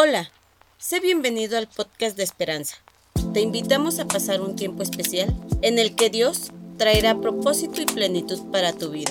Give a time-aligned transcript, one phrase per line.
[0.00, 0.30] Hola,
[0.78, 2.76] sé bienvenido al podcast de Esperanza.
[3.34, 8.38] Te invitamos a pasar un tiempo especial en el que Dios traerá propósito y plenitud
[8.52, 9.10] para tu vida.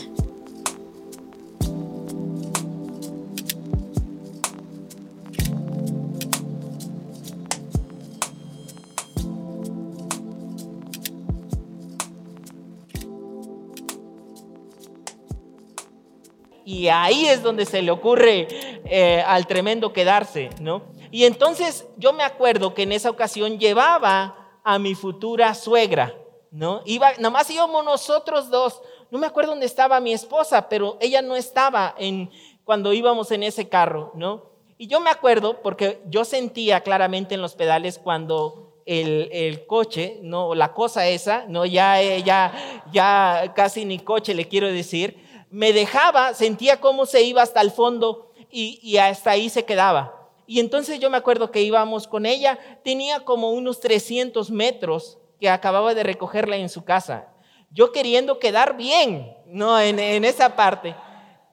[16.63, 18.47] Y ahí es donde se le ocurre
[18.89, 20.83] eh, al tremendo quedarse, ¿no?
[21.11, 26.13] Y entonces yo me acuerdo que en esa ocasión llevaba a mi futura suegra,
[26.51, 26.81] ¿no?
[26.85, 28.81] Iba, nomás íbamos nosotros dos.
[29.11, 32.29] No me acuerdo dónde estaba mi esposa, pero ella no estaba en,
[32.65, 34.51] cuando íbamos en ese carro, ¿no?
[34.77, 40.19] Y yo me acuerdo porque yo sentía claramente en los pedales cuando el, el, coche,
[40.21, 45.73] no, la cosa esa, no, ya, ya, ya casi ni coche le quiero decir, me
[45.73, 50.13] dejaba, sentía cómo se iba hasta el fondo y, hasta ahí se quedaba.
[50.45, 55.49] Y entonces yo me acuerdo que íbamos con ella, tenía como unos 300 metros que
[55.49, 57.27] acababa de recogerla en su casa.
[57.69, 59.79] Yo queriendo quedar bien, ¿no?
[59.79, 60.95] En, esa parte.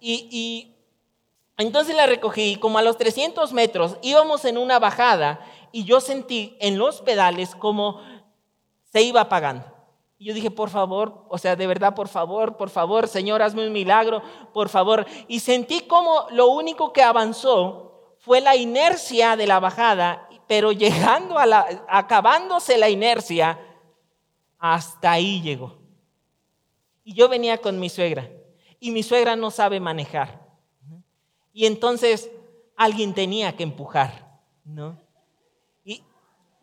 [0.00, 0.70] Y,
[1.56, 6.56] entonces la recogí, como a los 300 metros íbamos en una bajada y yo sentí
[6.60, 8.00] en los pedales como
[8.92, 9.73] se iba apagando.
[10.16, 13.66] Y yo dije, por favor, o sea, de verdad, por favor, por favor, Señor, hazme
[13.66, 15.06] un milagro, por favor.
[15.26, 21.38] Y sentí como lo único que avanzó fue la inercia de la bajada, pero llegando
[21.38, 23.58] a la, acabándose la inercia,
[24.58, 25.78] hasta ahí llegó.
[27.02, 28.30] Y yo venía con mi suegra,
[28.80, 30.42] y mi suegra no sabe manejar.
[31.52, 32.30] Y entonces
[32.76, 35.03] alguien tenía que empujar, ¿no?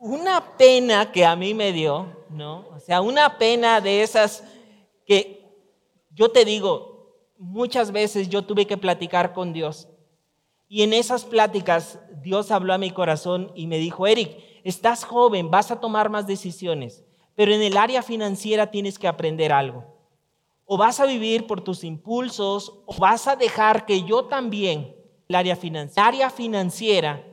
[0.01, 2.65] Una pena que a mí me dio, ¿no?
[2.75, 4.43] O sea, una pena de esas
[5.05, 5.47] que
[6.09, 9.87] yo te digo, muchas veces yo tuve que platicar con Dios.
[10.67, 15.51] Y en esas pláticas Dios habló a mi corazón y me dijo, Eric, estás joven,
[15.51, 17.03] vas a tomar más decisiones,
[17.35, 19.85] pero en el área financiera tienes que aprender algo.
[20.65, 24.95] O vas a vivir por tus impulsos, o vas a dejar que yo también,
[25.27, 25.59] el área
[25.97, 27.23] área financiera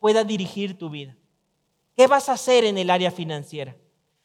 [0.00, 1.16] pueda dirigir tu vida.
[2.00, 3.76] ¿Qué vas a hacer en el área financiera?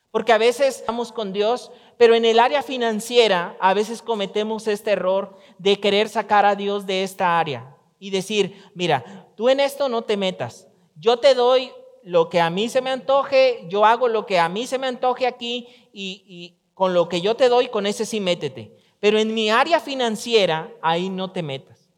[0.09, 4.91] Porque a veces estamos con Dios, pero en el área financiera a veces cometemos este
[4.91, 9.89] error de querer sacar a Dios de esta área y decir, mira, tú en esto
[9.89, 10.69] no te metas.
[10.95, 11.69] Yo te doy
[12.01, 14.87] lo que a mí se me antoje, yo hago lo que a mí se me
[14.87, 18.71] antoje aquí y, y con lo que yo te doy, con ese sí métete.
[19.01, 21.89] Pero en mi área financiera, ahí no te metas.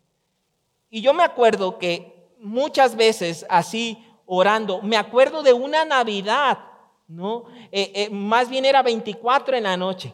[0.90, 4.82] Y yo me acuerdo que muchas veces así orando.
[4.84, 6.60] Me acuerdo de una Navidad,
[7.08, 7.46] ¿no?
[7.72, 10.14] Eh, eh, más bien era 24 en la noche.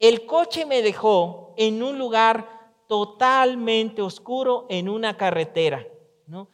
[0.00, 5.86] El coche me dejó en un lugar totalmente oscuro, en una carretera,
[6.26, 6.48] ¿no?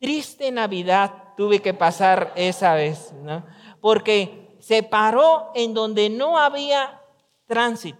[0.00, 3.46] Triste Navidad tuve que pasar esa vez, ¿no?
[3.80, 7.00] Porque se paró en donde no había
[7.46, 7.98] tránsito.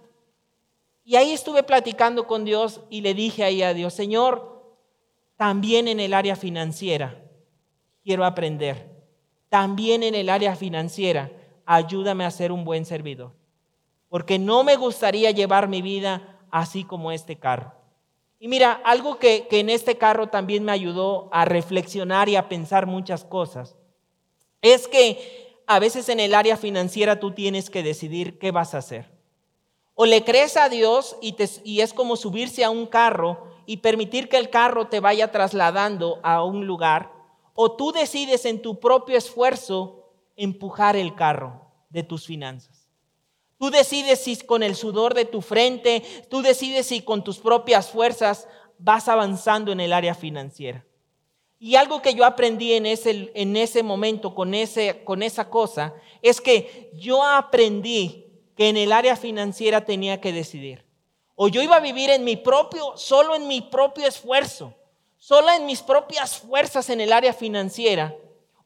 [1.03, 4.75] Y ahí estuve platicando con Dios y le dije ahí a Dios, Señor,
[5.37, 7.23] también en el área financiera,
[8.07, 8.89] quiero aprender.
[9.49, 11.29] También en el área financiera,
[11.65, 13.33] ayúdame a ser un buen servidor.
[14.07, 17.73] Porque no me gustaría llevar mi vida así como este carro.
[18.39, 22.47] Y mira, algo que, que en este carro también me ayudó a reflexionar y a
[22.47, 23.75] pensar muchas cosas,
[24.61, 28.77] es que a veces en el área financiera tú tienes que decidir qué vas a
[28.77, 29.11] hacer.
[29.95, 31.35] O le crees a Dios y,
[31.65, 36.21] y, es como subirse a un carro y permitir que el carro te vaya trasladando
[36.23, 37.16] a un lugar,
[37.59, 42.87] o tú decides en tu propio esfuerzo empujar el carro de tus finanzas.
[43.57, 47.89] Tú decides si con el sudor de tu frente, tú decides si con tus propias
[47.89, 48.47] fuerzas
[48.77, 50.85] vas avanzando en el área financiera.
[51.57, 55.95] Y algo que yo aprendí en ese, en ese momento con, ese, con esa cosa
[56.21, 60.85] es que yo aprendí que en el área financiera tenía que decidir.
[61.33, 64.75] O yo iba a vivir en mi propio, solo en mi propio esfuerzo
[65.27, 68.15] sola en mis propias fuerzas en el área financiera,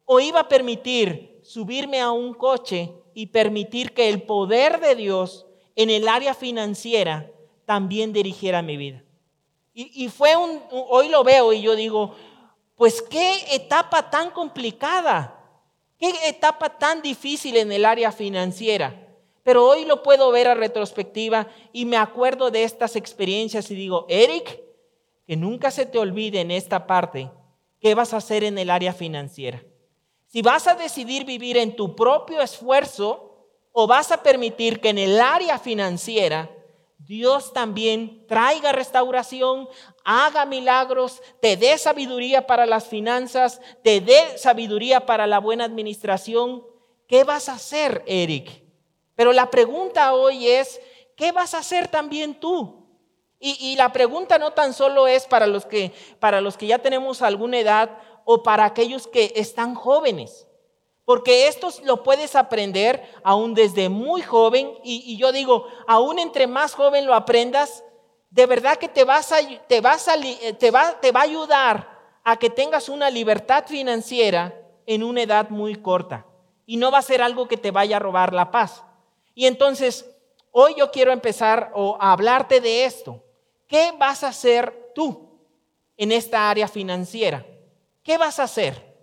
[0.06, 5.48] o iba a permitir subirme a un coche y permitir que el poder de Dios
[5.76, 7.32] en el área financiera
[7.66, 9.04] también dirigiera mi vida.
[9.74, 12.14] Y, fue un, hoy lo veo y yo digo,
[12.76, 15.44] pues qué etapa tan complicada,
[15.98, 19.08] qué etapa tan difícil en el área financiera.
[19.42, 24.06] Pero hoy lo puedo ver a retrospectiva y me acuerdo de estas experiencias y digo,
[24.10, 24.71] Eric,
[25.32, 27.32] que nunca se te olvide en esta parte
[27.80, 29.64] qué vas a hacer en el área financiera.
[30.28, 34.98] Si vas a decidir vivir en tu propio esfuerzo o vas a permitir que en
[34.98, 36.52] el área financiera
[36.98, 39.70] Dios también traiga restauración,
[40.04, 46.62] haga milagros, te dé sabiduría para las finanzas, te dé sabiduría para la buena administración.
[47.08, 48.66] ¿Qué vas a hacer, Eric?
[49.16, 50.82] Pero la pregunta hoy es,
[51.16, 52.81] ¿qué vas a hacer también tú?
[53.44, 57.24] Y, la pregunta no tan solo es para los, que, para los que ya tenemos
[57.24, 60.48] alguna edad o para aquellos que están jóvenes.
[61.06, 66.76] Porque esto lo puedes aprender aún desde muy joven y, yo digo, aún entre más
[66.76, 67.84] joven lo aprendas,
[68.30, 70.14] de verdad que te, vas a, te, vas a,
[70.60, 74.56] te, va, te va a ayudar a que tengas una libertad financiera
[74.86, 76.28] en una edad muy corta.
[76.68, 78.84] Y no va a ser algo que te vaya a robar la paz.
[79.34, 80.08] Y entonces,
[80.52, 83.24] hoy yo quiero empezar a hablarte de esto.
[83.72, 85.30] ¿Qué vas a hacer tú
[85.96, 87.46] en esta área financiera?
[88.04, 88.98] ¿Qué vas a hacer?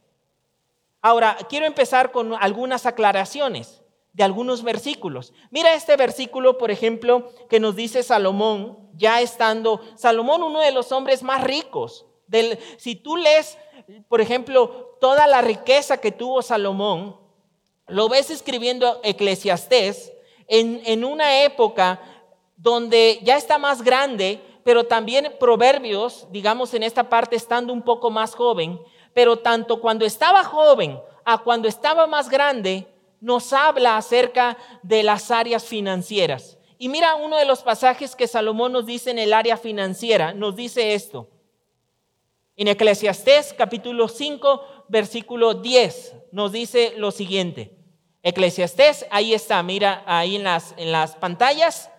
[1.01, 3.81] Ahora, quiero empezar con algunas aclaraciones
[4.13, 5.33] de algunos versículos.
[5.51, 10.93] Mira este versículo, por ejemplo, que nos dice Salomón, ya estando, Salomón, uno de los
[10.93, 12.05] hombres más ricos.
[12.77, 13.57] Si tú lees,
[14.07, 17.19] por ejemplo, toda la riqueza que tuvo Salomón,
[17.87, 20.13] lo ves escribiendo Eclesiastés
[20.47, 22.03] en, en una época
[22.59, 28.11] donde ya está más grande, pero también Proverbios, digamos en esta parte estando un poco
[28.11, 28.79] más joven,
[29.15, 32.87] pero tanto cuando estaba joven a cuando estaba más grande,
[33.19, 36.59] nos habla acerca de las áreas financieras.
[36.77, 40.55] Y mira uno de los pasajes que Salomón nos dice en el área financiera, nos
[40.55, 41.31] dice esto.
[42.55, 47.75] En Eclesiastés capítulo 5, versículo 10, nos dice lo siguiente.
[48.23, 51.91] Eclesiastés, ahí está, mira ahí en las, en las pantallas,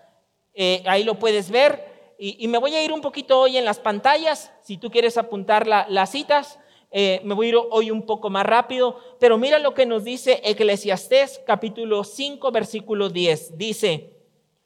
[0.54, 1.89] eh, ahí lo puedes ver.
[2.22, 5.66] Y, me voy a ir un poquito hoy en las pantallas, si tú quieres apuntar
[5.66, 6.60] las citas,
[6.92, 10.04] eh, me voy a ir hoy un poco más rápido, pero mira lo que nos
[10.04, 13.58] dice Eclesiastés capítulo 5, versículo 10.
[13.58, 14.18] Dice,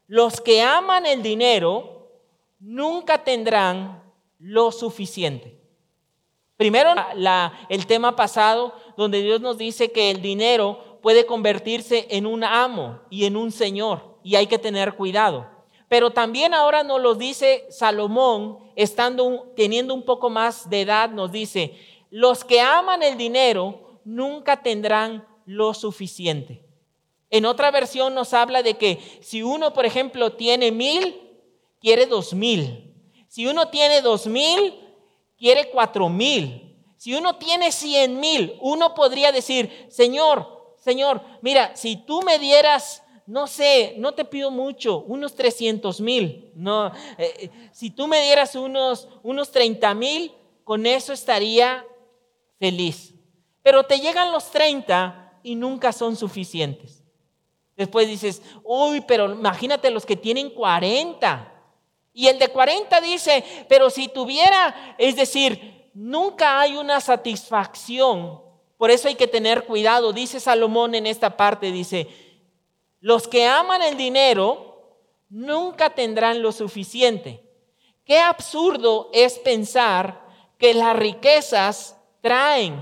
[0.07, 2.09] los que aman el dinero
[2.59, 4.01] nunca tendrán
[4.39, 5.59] lo suficiente.
[6.57, 6.95] Primero,
[7.69, 13.01] el tema pasado, donde Dios nos dice que el dinero puede convertirse en un amo
[13.11, 15.52] y en un señor, y hay que tener cuidado.
[15.93, 21.31] Pero también ahora nos lo dice Salomón, estando teniendo un poco más de edad, nos
[21.31, 21.77] dice,
[22.09, 26.65] los que aman el dinero nunca tendrán lo suficiente.
[27.29, 31.15] En otra versión nos habla de que si uno, por ejemplo, tiene mil,
[31.79, 32.91] quiere dos mil.
[33.27, 34.73] Si uno tiene dos mil,
[35.37, 36.75] quiere cuatro mil.
[36.97, 43.02] Si uno tiene cien mil, uno podría decir, Señor, Señor, mira, si tú me dieras
[43.25, 46.51] no sé, no te pido mucho, unos 300 mil.
[46.55, 50.31] No, eh, eh, si tú me dieras unos, unos 30 mil,
[50.63, 51.85] con eso estaría
[52.59, 53.13] feliz.
[53.61, 57.03] Pero te llegan los 30 y nunca son suficientes.
[57.75, 61.51] Después dices, uy, pero imagínate los que tienen 40.
[62.13, 68.41] Y el de 40 dice, pero si tuviera, es decir, nunca hay una satisfacción.
[68.77, 70.13] Por eso hay que tener cuidado.
[70.13, 72.07] Dice Salomón en esta parte, dice,
[73.03, 74.95] los que aman el dinero
[75.27, 77.43] nunca tendrán lo suficiente.
[78.05, 80.25] Qué absurdo es pensar
[80.57, 82.81] que las riquezas traen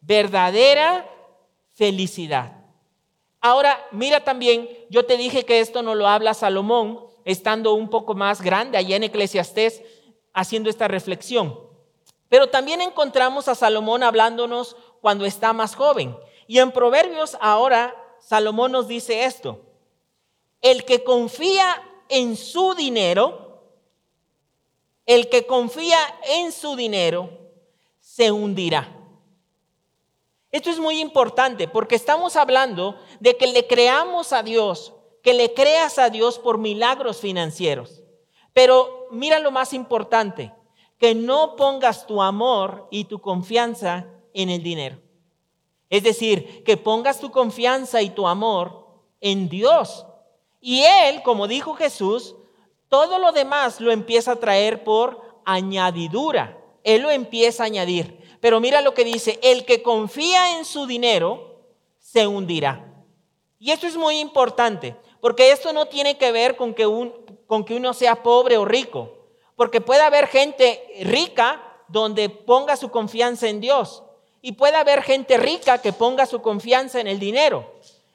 [0.00, 1.08] verdadera
[1.74, 2.64] felicidad.
[3.40, 8.14] Ahora, mira también, yo te dije que esto no lo habla Salomón, estando un poco
[8.14, 9.84] más grande allá en Eclesiastés,
[10.34, 11.56] haciendo esta reflexión.
[12.28, 16.16] Pero también encontramos a Salomón hablándonos cuando está más joven.
[16.48, 19.60] Y en Proverbios ahora Salomón nos dice esto.
[20.60, 23.62] El que confía en su dinero,
[25.06, 27.30] el que confía en su dinero,
[28.00, 28.96] se hundirá.
[30.52, 35.54] Esto es muy importante porque estamos hablando de que le creamos a Dios, que le
[35.54, 38.02] creas a Dios por milagros financieros.
[38.52, 40.52] Pero mira lo más importante,
[40.98, 45.00] que no pongas tu amor y tu confianza en el dinero.
[45.88, 48.86] Es decir, que pongas tu confianza y tu amor
[49.20, 50.06] en Dios.
[50.60, 52.36] Y Él, como dijo Jesús,
[52.88, 56.58] todo lo demás lo empieza a traer por añadidura.
[56.84, 58.20] Él lo empieza a añadir.
[58.40, 61.60] Pero mira lo que dice, el que confía en su dinero
[61.98, 62.86] se hundirá.
[63.58, 66.84] Y esto es muy importante, porque esto no tiene que ver con que,
[67.46, 72.90] con que uno sea pobre o rico, porque puede haber gente rica donde ponga su
[72.90, 74.02] confianza en Dios.
[74.40, 77.70] Y puede haber gente rica que ponga su confianza en el dinero.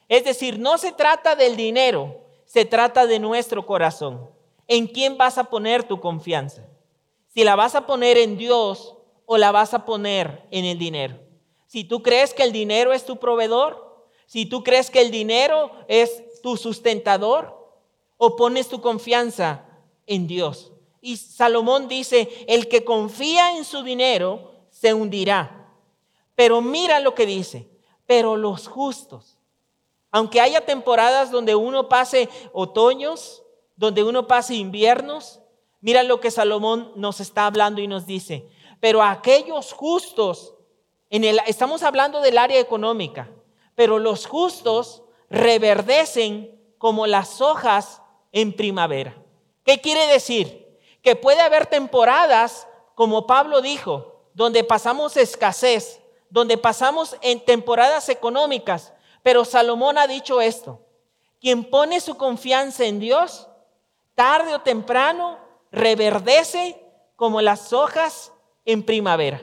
[0.08, 2.25] Es decir, no se trata del dinero,
[2.56, 4.30] se trata de nuestro corazón.
[4.66, 6.66] ¿En quién vas a poner tu confianza?
[7.26, 8.94] Si la vas a poner en Dios
[9.26, 11.20] o la vas a poner en el dinero.
[11.66, 15.70] Si tú crees que el dinero es tu proveedor, si tú crees que el dinero
[15.86, 17.76] es tu sustentador,
[18.16, 19.66] o pones tu confianza
[20.06, 20.72] en Dios.
[21.02, 25.74] Y Salomón dice, el que confía en su dinero se hundirá.
[26.34, 27.68] Pero mira lo que dice,
[28.06, 29.36] pero los justos,
[30.10, 33.42] aunque haya temporadas donde uno pase otoños,
[33.76, 35.40] donde uno pase inviernos,
[35.80, 38.48] mira lo que Salomón nos está hablando y nos dice,
[38.80, 40.54] pero aquellos justos,
[41.10, 43.30] en el, estamos hablando del área económica,
[43.74, 48.00] pero los justos reverdecen como las hojas
[48.32, 49.16] en primavera.
[49.64, 50.78] ¿Qué quiere decir?
[51.02, 58.92] Que puede haber temporadas, como Pablo dijo, donde pasamos escasez, donde pasamos en temporadas económicas,
[59.26, 60.78] pero Salomón ha dicho esto,
[61.40, 63.48] quien pone su confianza en Dios,
[64.14, 65.40] tarde o temprano,
[65.72, 66.80] reverdece
[67.16, 68.32] como las hojas
[68.64, 69.42] en primavera.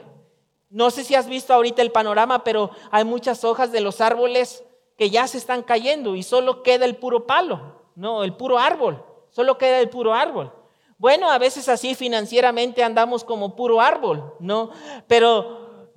[0.70, 4.64] No sé si has visto ahorita el panorama, pero hay muchas hojas de los árboles
[4.96, 9.04] que ya se están cayendo y solo queda el puro palo, no, el puro árbol,
[9.28, 10.50] solo queda el puro árbol.
[10.96, 14.70] Bueno, a veces así financieramente andamos como puro árbol, ¿no?
[15.06, 15.90] Pero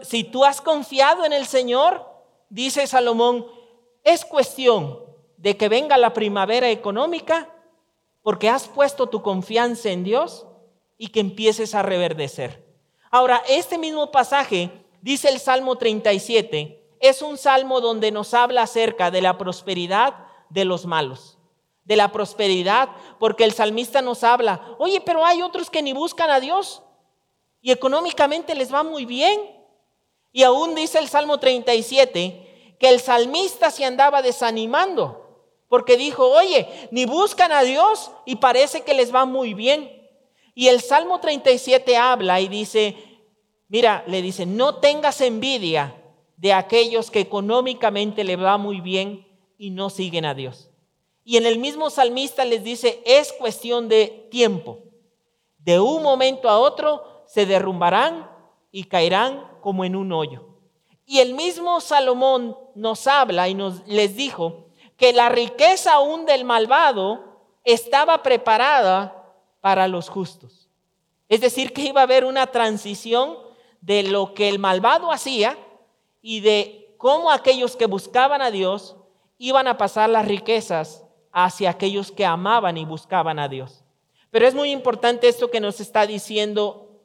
[0.00, 2.13] si tú has confiado en el Señor,
[2.48, 3.46] dice Salomón,
[4.02, 5.00] es cuestión
[5.36, 7.50] de que venga la primavera económica
[8.22, 10.46] porque has puesto tu confianza en Dios
[10.96, 12.64] y que empieces a reverdecer.
[13.10, 14.70] Ahora, este mismo pasaje,
[15.02, 20.14] dice el Salmo 37, es un salmo donde nos habla acerca de la prosperidad
[20.48, 21.38] de los malos,
[21.84, 26.30] de la prosperidad, porque el salmista nos habla, oye, pero hay otros que ni buscan
[26.30, 26.82] a Dios
[27.60, 29.40] y económicamente les va muy bien.
[30.34, 36.68] Y aún dice el Salmo 37 que el salmista se andaba desanimando porque dijo, oye,
[36.90, 40.08] ni buscan a Dios y parece que les va muy bien.
[40.52, 42.96] Y el Salmo 37 habla y dice,
[43.68, 45.94] mira, le dice, no tengas envidia
[46.36, 50.68] de aquellos que económicamente le va muy bien y no siguen a Dios.
[51.22, 54.80] Y en el mismo salmista les dice, es cuestión de tiempo.
[55.58, 58.28] De un momento a otro se derrumbarán
[58.72, 60.44] y caerán como en un hoyo.
[61.06, 64.66] Y el mismo Salomón nos habla y nos les dijo
[64.98, 69.24] que la riqueza aún del malvado estaba preparada
[69.62, 70.68] para los justos.
[71.30, 73.38] Es decir, que iba a haber una transición
[73.80, 75.56] de lo que el malvado hacía
[76.20, 78.96] y de cómo aquellos que buscaban a Dios
[79.38, 83.82] iban a pasar las riquezas hacia aquellos que amaban y buscaban a Dios.
[84.30, 87.00] Pero es muy importante esto que nos está diciendo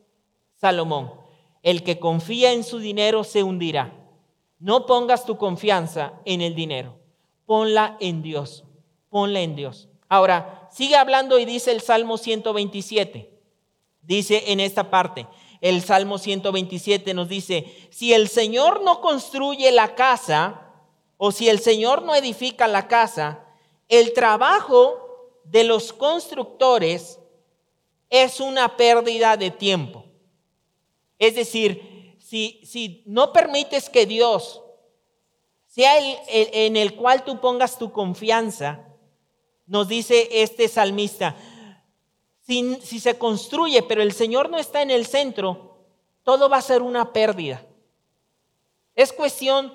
[0.57, 1.18] Salomón.
[1.61, 3.93] El que confía en su dinero se hundirá.
[4.59, 6.97] No pongas tu confianza en el dinero.
[7.45, 8.65] Ponla en Dios.
[9.09, 9.89] Ponla en Dios.
[10.07, 13.39] Ahora, sigue hablando y dice el Salmo 127.
[14.01, 15.27] Dice en esta parte,
[15.61, 20.69] el Salmo 127 nos dice, si el Señor no construye la casa,
[21.17, 23.45] o si el Señor no edifica la casa,
[23.89, 27.19] el trabajo de los constructores
[28.09, 30.05] es una pérdida de tiempo.
[31.19, 34.63] Es decir, si, si no permites que Dios
[35.67, 38.87] sea el, en el cual tú pongas tu confianza,
[39.67, 41.35] nos dice este salmista,
[42.41, 45.77] si, se construye, pero el Señor no está en el centro,
[46.23, 47.63] todo va a ser una pérdida.
[48.95, 49.71] Es cuestión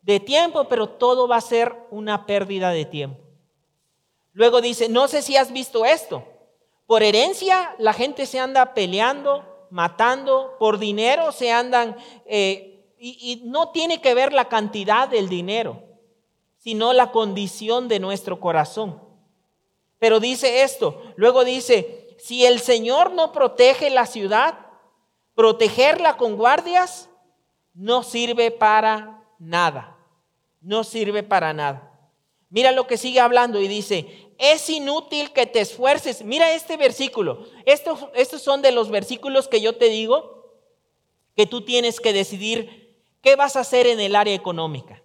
[0.00, 3.20] de tiempo, pero todo va a ser una pérdida de tiempo.
[4.32, 6.24] Luego dice, no sé si has visto esto.
[6.86, 13.48] Por herencia la gente se anda peleando, matando, por dinero se andan, eh, y, y
[13.48, 15.82] no tiene que ver la cantidad del dinero,
[16.58, 19.02] sino la condición de nuestro corazón.
[19.98, 24.58] Pero dice esto, luego dice, si el Señor no protege la ciudad,
[25.34, 27.08] protegerla con guardias
[27.74, 29.96] no sirve para nada.
[30.60, 31.90] No sirve para nada.
[32.50, 36.24] Mira lo que sigue hablando y dice, es inútil que te esfuerces.
[36.24, 37.46] Mira este versículo.
[37.64, 40.50] Estos, estos son de los versículos que yo te digo
[41.36, 45.00] que tú tienes que decidir qué vas a hacer en el área económica.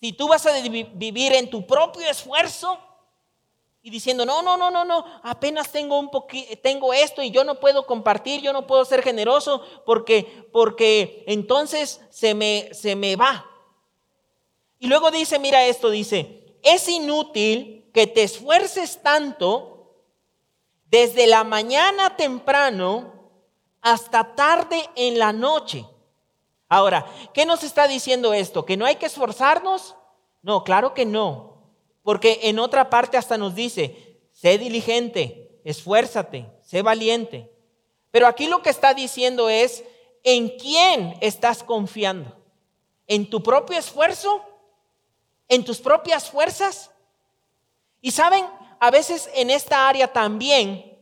[0.00, 2.78] Si tú vas a vivir en tu propio esfuerzo,
[3.82, 6.10] y diciendo, no, no, no, no, no, apenas tengo un
[6.62, 12.00] tengo esto y yo no puedo compartir, yo no puedo ser generoso porque, porque entonces
[12.10, 13.48] se me, se me va.
[14.80, 20.02] Y luego dice, mira esto, dice, es inútil que te esfuerces tanto
[20.84, 23.30] desde la mañana temprano
[23.80, 25.86] hasta tarde en la noche.
[26.68, 28.66] Ahora, ¿qué nos está diciendo esto?
[28.66, 29.96] ¿Que no hay que esforzarnos?
[30.42, 31.70] No, claro que no.
[32.02, 37.50] Porque en otra parte hasta nos dice, sé diligente, esfuérzate, sé valiente.
[38.10, 39.82] Pero aquí lo que está diciendo es,
[40.22, 42.36] ¿en quién estás confiando?
[43.06, 44.42] ¿En tu propio esfuerzo?
[45.48, 46.90] ¿En tus propias fuerzas?
[48.06, 48.46] Y saben,
[48.78, 50.96] a veces en esta área también,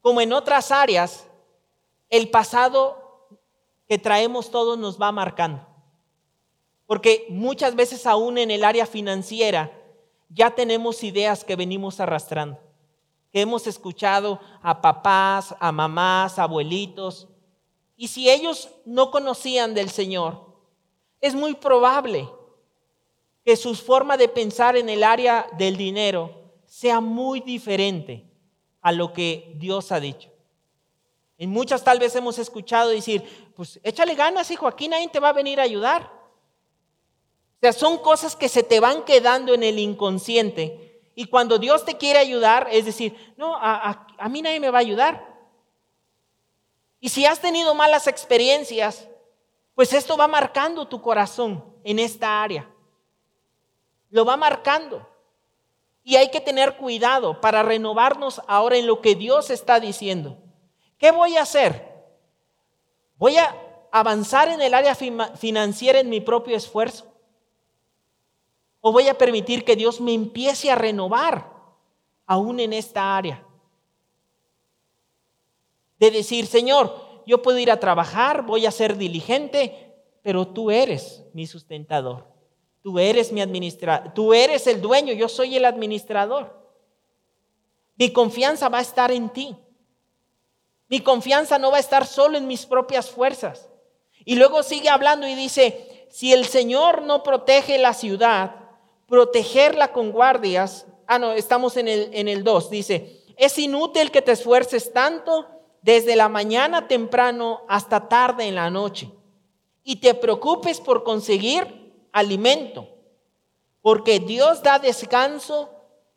[0.00, 1.24] como en otras áreas,
[2.10, 3.28] el pasado
[3.86, 5.64] que traemos todos nos va marcando.
[6.84, 9.70] Porque muchas veces aún en el área financiera
[10.30, 12.58] ya tenemos ideas que venimos arrastrando,
[13.30, 17.28] que hemos escuchado a papás, a mamás, abuelitos.
[17.96, 20.44] Y si ellos no conocían del Señor,
[21.20, 22.28] es muy probable
[23.44, 28.24] que su forma de pensar en el área del dinero sea muy diferente
[28.80, 30.30] a lo que Dios ha dicho.
[31.38, 33.22] En muchas tal vez hemos escuchado decir,
[33.56, 36.02] pues échale ganas, hijo, aquí nadie te va a venir a ayudar.
[37.56, 41.00] O sea, son cosas que se te van quedando en el inconsciente.
[41.14, 44.78] Y cuando Dios te quiere ayudar, es decir, no, a, a mí nadie me va
[44.78, 45.32] a ayudar.
[47.00, 49.08] Y si has tenido malas experiencias,
[49.74, 52.71] pues esto va marcando tu corazón en esta área.
[54.12, 55.08] Lo va marcando.
[56.04, 60.36] Y hay que tener cuidado para renovarnos ahora en lo que Dios está diciendo.
[60.98, 61.90] ¿Qué voy a hacer?
[63.16, 63.56] ¿Voy a
[63.90, 67.06] avanzar en el área financiera en mi propio esfuerzo?
[68.80, 71.50] ¿O voy a permitir que Dios me empiece a renovar
[72.26, 73.46] aún en esta área?
[75.98, 81.24] De decir, Señor, yo puedo ir a trabajar, voy a ser diligente, pero tú eres
[81.32, 82.31] mi sustentador.
[82.82, 86.60] Tú eres mi administrador, tú eres el dueño, yo soy el administrador.
[87.96, 89.56] Mi confianza va a estar en ti.
[90.88, 93.70] Mi confianza no va a estar solo en mis propias fuerzas.
[94.24, 98.56] Y luego sigue hablando y dice, si el Señor no protege la ciudad,
[99.06, 104.22] protegerla con guardias, ah, no, estamos en el, en el 2, dice, es inútil que
[104.22, 105.46] te esfuerces tanto
[105.82, 109.10] desde la mañana temprano hasta tarde en la noche
[109.84, 111.81] y te preocupes por conseguir
[112.12, 112.88] alimento,
[113.80, 115.70] porque Dios da descanso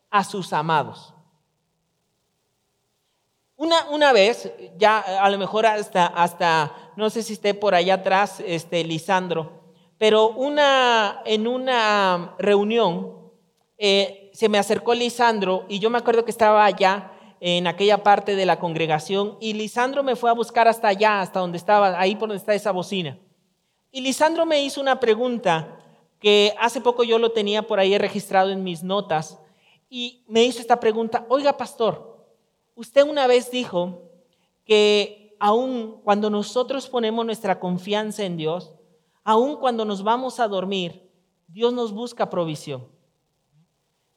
[0.09, 1.13] a sus amados.
[3.57, 7.95] Una, una vez, ya a lo mejor hasta, hasta, no sé si esté por allá
[7.95, 9.63] atrás, este, Lisandro,
[9.97, 13.31] pero una, en una reunión
[13.77, 18.35] eh, se me acercó Lisandro y yo me acuerdo que estaba allá en aquella parte
[18.35, 22.15] de la congregación y Lisandro me fue a buscar hasta allá, hasta donde estaba, ahí
[22.15, 23.17] por donde está esa bocina.
[23.91, 25.79] Y Lisandro me hizo una pregunta
[26.19, 29.39] que hace poco yo lo tenía por ahí registrado en mis notas
[29.89, 32.25] y me hizo esta pregunta, oiga pastor,
[32.75, 34.01] usted una vez dijo
[34.65, 38.73] que aun cuando nosotros ponemos nuestra confianza en Dios,
[39.23, 41.09] aun cuando nos vamos a dormir,
[41.47, 42.87] Dios nos busca provisión.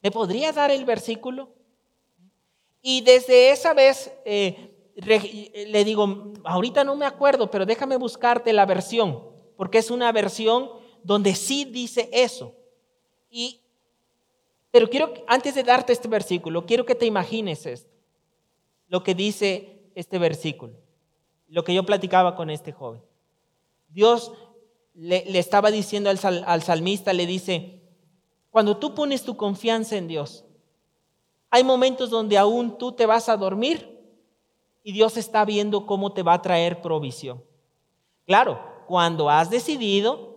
[0.03, 1.51] ¿Me podría dar el versículo?
[2.81, 8.67] Y desde esa vez eh, le digo, ahorita no me acuerdo, pero déjame buscarte la
[8.67, 9.23] versión,
[9.57, 10.71] porque es una versión
[11.03, 12.55] donde sí dice eso.
[13.31, 13.61] Y,
[14.71, 17.91] pero quiero, antes de darte este versículo, quiero que te imagines esto,
[18.89, 20.75] lo que dice este versículo,
[21.49, 23.03] lo que yo platicaba con este joven.
[23.89, 24.33] Dios
[24.95, 27.81] le, estaba diciendo al, al salmista, le dice,
[28.51, 30.45] cuando tú pones tu confianza en Dios,
[31.51, 33.99] hay momentos donde aún tú te vas a dormir
[34.83, 37.43] y Dios está viendo cómo te va a traer provisión.
[38.27, 40.28] Claro, cuando has decidido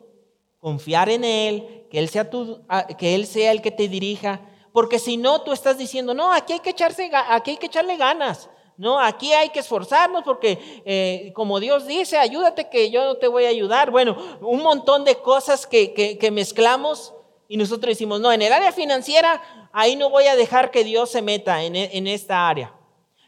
[0.61, 2.61] confiar en Él, que Él sea, tu,
[2.97, 4.39] que él sea el que te dirija,
[4.71, 7.97] porque si no, tú estás diciendo, no, aquí hay que, echarse, aquí hay que echarle
[7.97, 13.17] ganas, no, aquí hay que esforzarnos porque eh, como Dios dice, ayúdate que yo no
[13.17, 13.91] te voy a ayudar.
[13.91, 17.13] Bueno, un montón de cosas que, que mezclamos
[17.47, 21.11] y nosotros decimos, no, en el área financiera, ahí no voy a dejar que Dios
[21.11, 22.73] se meta en, en esta área.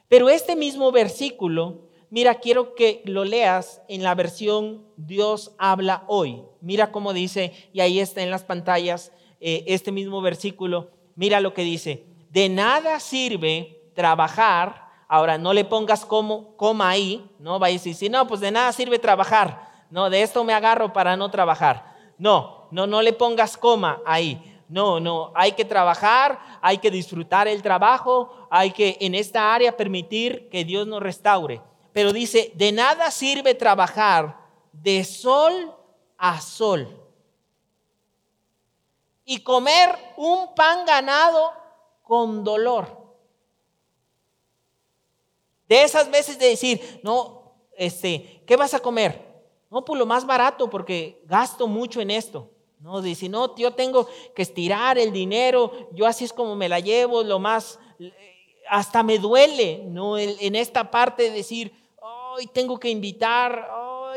[0.07, 6.43] Pero este mismo versículo Mira, quiero que lo leas en la versión Dios habla hoy.
[6.61, 10.91] Mira cómo dice, y ahí está en las pantallas eh, este mismo versículo.
[11.15, 14.89] Mira lo que dice, de nada sirve trabajar.
[15.07, 17.57] Ahora, no le pongas coma ahí, ¿no?
[17.59, 19.87] Va a decir, no, pues de nada sirve trabajar.
[19.89, 21.95] No, de esto me agarro para no trabajar.
[22.19, 24.39] No, no, no le pongas coma ahí.
[24.69, 29.75] No, no, hay que trabajar, hay que disfrutar el trabajo, hay que en esta área
[29.75, 31.59] permitir que Dios nos restaure
[31.93, 34.37] pero dice, de nada sirve trabajar
[34.71, 35.73] de sol
[36.17, 36.99] a sol
[39.25, 41.53] y comer un pan ganado
[42.01, 43.03] con dolor.
[45.69, 49.33] De esas veces de decir, no, este, ¿qué vas a comer?
[49.69, 52.49] No, pues lo más barato porque gasto mucho en esto.
[52.79, 56.81] No, dice, no, yo tengo que estirar el dinero, yo así es como me la
[56.81, 57.79] llevo, lo más,
[58.67, 60.17] hasta me duele, ¿no?
[60.17, 61.82] En esta parte de decir,
[62.35, 64.13] hoy tengo que invitar, o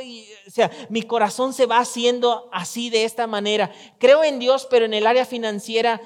[0.48, 3.72] sea, mi corazón se va haciendo así de esta manera.
[3.98, 6.00] Creo en Dios, pero en el área financiera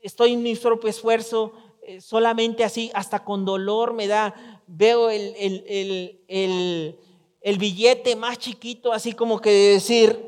[0.00, 1.52] estoy en mi propio esfuerzo,
[1.82, 6.98] eh, solamente así, hasta con dolor me da, veo el, el, el,
[7.40, 10.24] el billete más chiquito, así como que decir,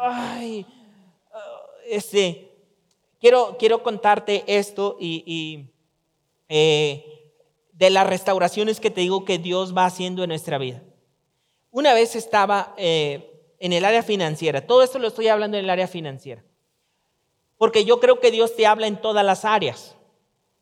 [0.00, 0.66] ay,
[1.86, 2.50] este,
[3.20, 5.66] quiero, quiero contarte esto y,
[6.48, 7.13] eh,
[7.74, 10.82] de las restauraciones que te digo que Dios va haciendo en nuestra vida.
[11.70, 15.70] Una vez estaba eh, en el área financiera, todo esto lo estoy hablando en el
[15.70, 16.44] área financiera,
[17.58, 19.96] porque yo creo que Dios te habla en todas las áreas.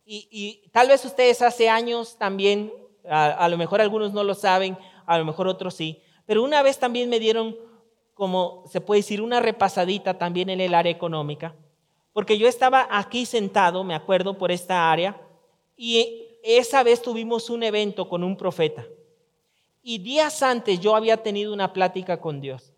[0.05, 2.73] Y, tal vez ustedes hace años también,
[3.09, 6.79] a, lo mejor algunos no lo saben, a lo mejor otros sí, pero una vez
[6.79, 7.57] también me dieron,
[8.15, 11.55] como se puede decir, una repasadita también en el área económica,
[12.13, 15.21] porque yo estaba aquí sentado, me acuerdo, por esta área,
[15.77, 18.87] y esa vez tuvimos un evento con un profeta.
[19.83, 22.73] Y días antes yo había tenido una plática con Dios.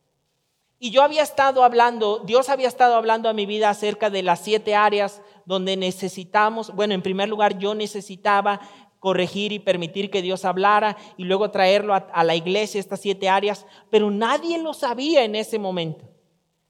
[0.78, 4.40] Y yo había estado hablando, Dios había estado hablando a mi vida acerca de las
[4.40, 8.60] siete áreas donde necesitamos, bueno, en primer lugar yo necesitaba
[9.04, 13.66] corregir y permitir que Dios hablara y luego traerlo a, la iglesia, estas siete áreas,
[13.90, 16.06] pero nadie lo sabía en ese momento.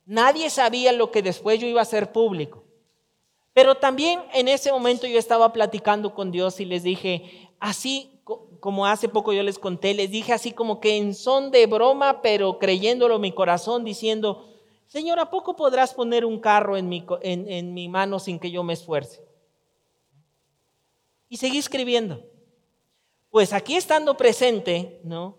[0.04, 2.63] Nadie sabía lo que después yo iba a hacer público.
[3.54, 8.20] Pero también en ese momento yo estaba platicando con Dios y les dije, así
[8.60, 12.20] como hace poco yo les conté, les dije así como que en son de broma,
[12.20, 14.48] pero creyéndolo en mi corazón, diciendo,
[14.86, 18.62] Señor, ¿a poco podrás poner un carro en mi, en, mi mano sin que yo
[18.64, 19.22] me esfuerce?
[21.28, 22.22] Y seguí escribiendo.
[23.30, 25.38] Pues aquí estando presente, ¿no?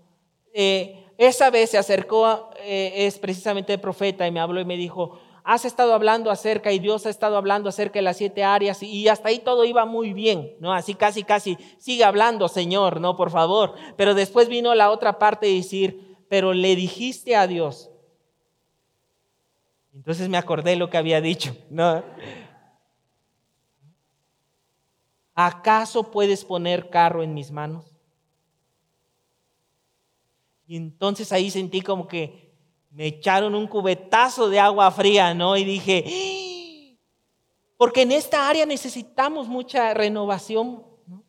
[0.54, 4.78] Eh, esa vez se acercó, eh, es precisamente el profeta, y me habló y me
[4.78, 8.82] dijo, has estado hablando acerca y Dios ha estado hablando acerca de las siete áreas
[8.82, 10.74] y hasta ahí todo iba muy bien, ¿no?
[10.74, 13.16] Así casi, casi, sigue hablando, Señor, ¿no?
[13.16, 13.76] Por favor.
[13.96, 17.92] Pero después vino la otra parte de decir, pero le dijiste a Dios.
[19.94, 22.04] Entonces me acordé lo que había dicho, ¿no?
[25.36, 27.96] ¿Acaso puedes poner carro en mis manos?
[30.66, 32.45] Y entonces ahí sentí como que
[32.96, 35.58] me echaron un cubetazo de agua fría, ¿no?
[35.58, 36.98] Y dije, ¡Ah!".
[37.76, 40.86] porque en esta área necesitamos mucha renovación.
[41.06, 41.22] ¿no?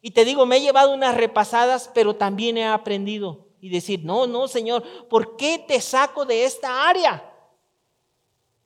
[0.00, 4.26] Y te digo, me he llevado unas repasadas, pero también he aprendido y decir, no,
[4.26, 7.30] no, Señor, ¿por qué te saco de esta área?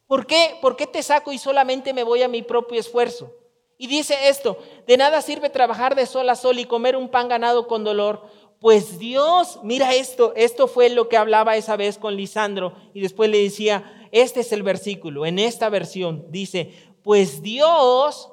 [0.06, 0.56] ¿Por qué?
[0.62, 3.34] ¿Por qué te saco y solamente me voy a mi propio esfuerzo?
[3.76, 7.28] Y dice esto, de nada sirve trabajar de sol a sol y comer un pan
[7.28, 8.24] ganado con dolor,
[8.60, 13.30] pues Dios, mira esto, esto fue lo que hablaba esa vez con Lisandro y después
[13.30, 18.30] le decía, este es el versículo, en esta versión dice, pues Dios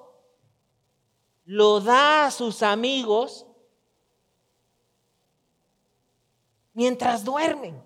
[1.45, 3.45] lo da a sus amigos
[6.73, 7.81] mientras duermen.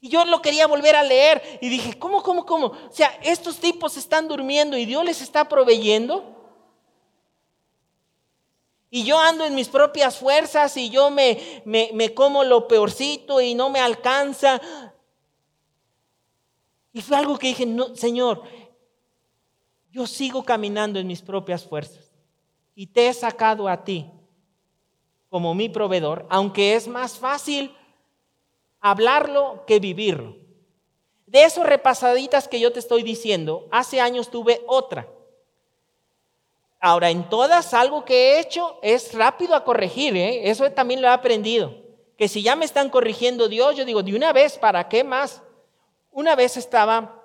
[0.00, 2.66] Y yo lo quería volver a leer y dije, ¿cómo, cómo, cómo?
[2.66, 6.43] O sea, estos tipos están durmiendo y Dios les está proveyendo
[8.94, 13.52] y yo ando en mis propias fuerzas y yo me, me, como lo peorcito y
[13.52, 14.60] no me alcanza.
[16.92, 18.44] Y fue algo que dije, no, Señor,
[19.90, 22.12] yo sigo caminando en mis propias fuerzas
[22.76, 24.08] y te he sacado a ti
[25.28, 27.74] como mi proveedor, aunque es más fácil
[28.78, 30.36] hablarlo que vivirlo.
[31.26, 35.08] De esos repasaditas que yo te estoy diciendo, hace años tuve otra.
[36.86, 40.50] Ahora, en todas algo que he hecho es rápido a corregir, ¿eh?
[40.50, 41.74] eso también lo he aprendido.
[42.18, 45.40] Que si ya me están corrigiendo Dios, yo digo, de una vez, ¿para qué más?
[46.10, 47.24] Una vez estaba,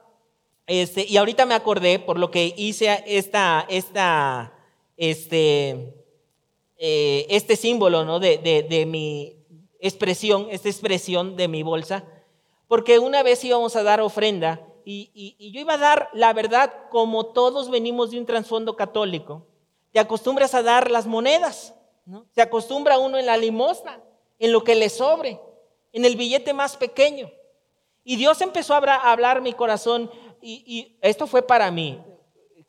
[0.66, 4.54] este, y ahorita me acordé por lo que hice esta, esta,
[4.96, 5.94] este,
[6.78, 8.22] eh, este símbolo ¿no?
[8.22, 9.46] de, mi
[9.82, 12.06] expresión, esta expresión de mi bolsa,
[12.70, 16.74] porque una vez íbamos a dar ofrenda y, y, yo iba a dar la verdad
[16.90, 19.49] como todos venimos de un trasfondo católico
[19.92, 21.74] te acostumbras a dar las monedas,
[22.06, 22.26] ¿no?
[22.34, 24.02] Se acostumbra uno en la limosna,
[24.38, 25.40] en lo que le sobre,
[25.92, 27.32] en el billete más pequeño.
[28.04, 30.10] Y Dios empezó a hablar mi corazón
[30.42, 32.02] y, esto fue para mí.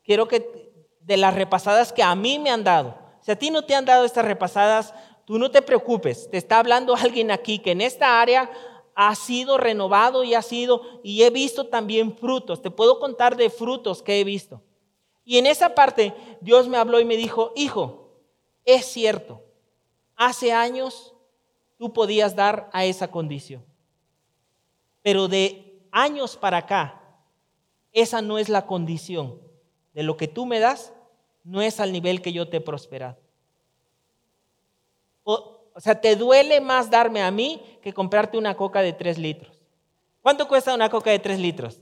[0.03, 3.63] Quiero que de las repasadas que a mí me han dado, si a ti no
[3.63, 4.93] te han dado estas repasadas,
[5.25, 8.51] tú no te preocupes, te está hablando alguien aquí que en esta área
[8.93, 13.49] ha sido renovado y ha sido, y he visto también frutos, te puedo contar de
[13.49, 14.61] frutos que he visto.
[15.31, 18.09] Y en esa parte Dios me habló y me dijo, hijo,
[18.65, 19.41] es cierto,
[20.17, 21.13] hace años
[21.77, 23.63] tú podías dar a esa condición,
[25.01, 27.01] pero de años para acá,
[27.93, 29.39] esa no es la condición.
[29.93, 30.91] De lo que tú me das,
[31.45, 33.17] no es al nivel que yo te he prosperado.
[35.23, 39.61] O, sea, te duele más darme a mí que comprarte una coca de tres litros.
[40.21, 41.79] ¿Cuánto cuesta una coca de tres litros?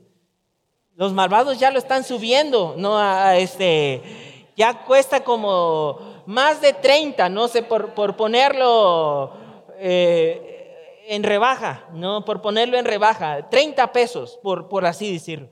[0.99, 2.99] Los malvados ya lo están subiendo, ¿no?
[3.31, 9.31] Este, ya cuesta como más de 30, no sé, por, por ponerlo
[9.77, 12.25] eh, en rebaja, ¿no?
[12.25, 15.47] Por ponerlo en rebaja, 30 pesos, por, por así decirlo.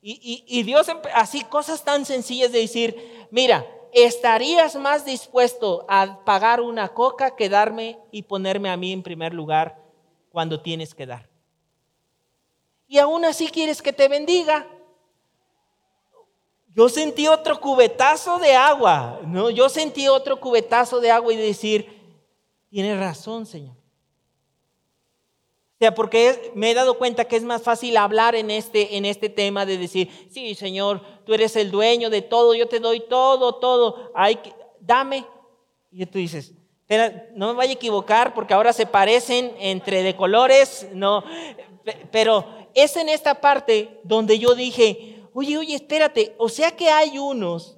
[0.00, 0.12] Y,
[0.48, 6.62] y, y Dios, así cosas tan sencillas de decir, mira, ¿estarías más dispuesto a pagar
[6.62, 9.76] una coca que darme y ponerme a mí en primer lugar
[10.32, 11.28] cuando tienes que dar?
[12.88, 14.66] Y aún así quieres que te bendiga
[16.76, 19.48] yo sentí otro cubetazo de agua, ¿no?
[19.48, 21.88] Yo sentí otro cubetazo de agua y decir,
[22.68, 23.74] tienes razón, Señor.
[23.74, 29.06] O sea, porque me he dado cuenta que es más fácil hablar en este, en
[29.06, 33.00] este tema de decir, sí, Señor, tú eres el dueño de todo, yo te doy
[33.00, 35.24] todo, todo, hay que, dame.
[35.90, 36.52] Y tú dices,
[37.34, 41.24] no me vaya a equivocar porque ahora se parecen entre de colores, no,
[42.10, 47.18] pero es en esta parte donde yo dije, Oye, oye, espérate, o sea que hay
[47.18, 47.76] unos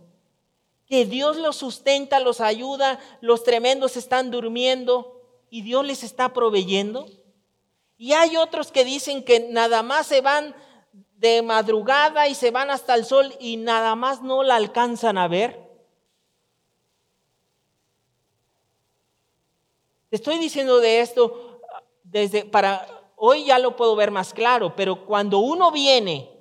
[0.87, 7.09] que Dios los sustenta, los ayuda, los tremendos están durmiendo y Dios les está proveyendo.
[7.97, 10.55] Y hay otros que dicen que nada más se van
[11.17, 15.27] de madrugada y se van hasta el sol y nada más no la alcanzan a
[15.27, 15.69] ver.
[20.11, 21.61] Te estoy diciendo de esto
[22.05, 26.38] desde para hoy ya lo puedo ver más claro, pero cuando uno viene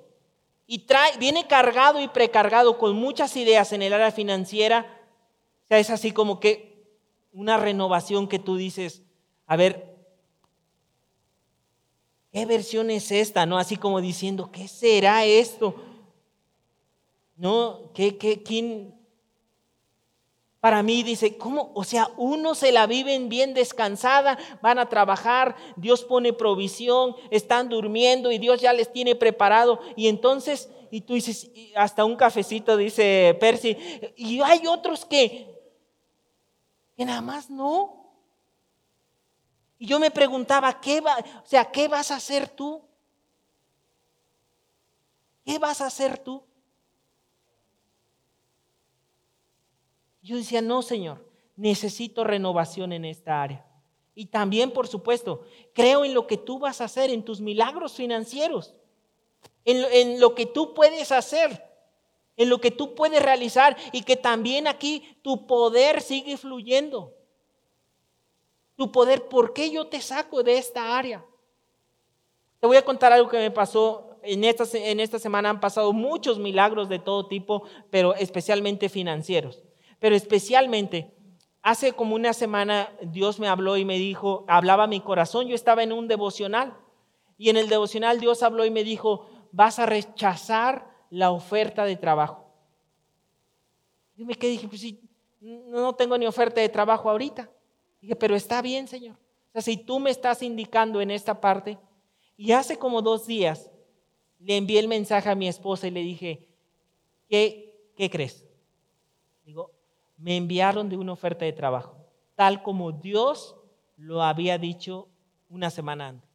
[0.70, 4.86] y trae, viene cargado y precargado con muchas ideas en el área financiera,
[5.64, 6.86] o sea, es así como que
[7.32, 9.02] una renovación que tú dices,
[9.46, 9.96] a ver,
[12.32, 13.46] ¿qué versión es esta?
[13.46, 13.56] ¿No?
[13.56, 15.74] Así como diciendo, ¿qué será esto?
[17.36, 17.90] ¿No?
[17.94, 18.94] ¿Qué, qué, quién,
[20.60, 21.70] para mí dice, ¿cómo?
[21.74, 27.68] O sea, uno se la viven bien descansada, van a trabajar, Dios pone provisión, están
[27.68, 29.80] durmiendo y Dios ya les tiene preparado.
[29.94, 33.76] Y entonces, y tú dices, hasta un cafecito, dice Percy,
[34.16, 35.46] y hay otros que,
[36.96, 38.10] que nada más no.
[39.78, 42.82] Y yo me preguntaba, ¿qué va, o sea, ¿qué vas a hacer tú?
[45.44, 46.42] ¿Qué vas a hacer tú?
[50.28, 51.24] Yo decía, no, Señor,
[51.56, 53.64] necesito renovación en esta área.
[54.14, 57.94] Y también, por supuesto, creo en lo que tú vas a hacer, en tus milagros
[57.94, 58.74] financieros,
[59.64, 61.64] en, lo que tú puedes hacer,
[62.36, 67.14] en lo que tú puedes realizar y que también aquí tu poder sigue fluyendo.
[68.76, 71.24] Tu poder, ¿por qué yo te saco de esta área?
[72.60, 74.18] Te voy a contar algo que me pasó.
[74.22, 79.62] En esta, en esta semana han pasado muchos milagros de todo tipo, pero especialmente financieros.
[79.98, 81.14] Pero especialmente,
[81.62, 85.82] hace como una semana Dios me habló y me dijo, hablaba mi corazón, yo estaba
[85.82, 86.76] en un devocional.
[87.36, 91.96] Y en el devocional Dios habló y me dijo, vas a rechazar la oferta de
[91.96, 92.44] trabajo.
[94.16, 95.00] Yo me quedé dije, pues sí,
[95.40, 97.50] no tengo ni oferta de trabajo ahorita.
[98.00, 99.14] Dije, pero está bien, Señor.
[99.14, 101.78] O sea, si tú me estás indicando en esta parte,
[102.36, 103.70] y hace como dos días
[104.38, 106.46] le envié el mensaje a mi esposa y le dije,
[107.28, 108.46] ¿qué, qué crees?
[109.44, 109.72] Digo,
[110.18, 111.96] me enviaron de una oferta de trabajo,
[112.34, 113.56] tal como Dios
[113.96, 115.08] lo había dicho
[115.48, 116.28] una semana antes.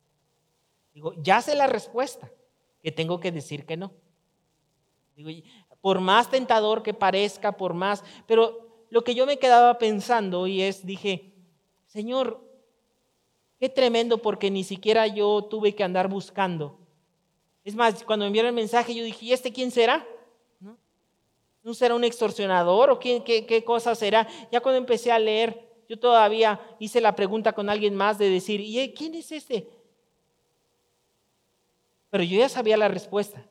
[0.94, 2.32] Digo, ya sé la respuesta,
[2.82, 3.92] que tengo que decir que no.
[5.16, 5.30] Digo,
[5.82, 10.62] por más tentador que parezca, por más, pero lo que yo me quedaba pensando y
[10.62, 11.34] es, dije,
[11.88, 12.42] Señor,
[13.60, 16.80] qué tremendo porque ni siquiera yo tuve que andar buscando.
[17.64, 20.06] Es más, cuando me enviaron el mensaje, yo dije, ¿y este quién será?
[21.64, 24.28] ¿No será un extorsionador o qué, qué, cosa será?
[24.52, 28.60] Ya cuando empecé a leer, yo todavía hice la pregunta con alguien más de decir,
[28.60, 29.70] ¿y quién es este?
[32.10, 33.46] Pero yo ya sabía la respuesta.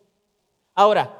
[0.74, 1.18] Ahora,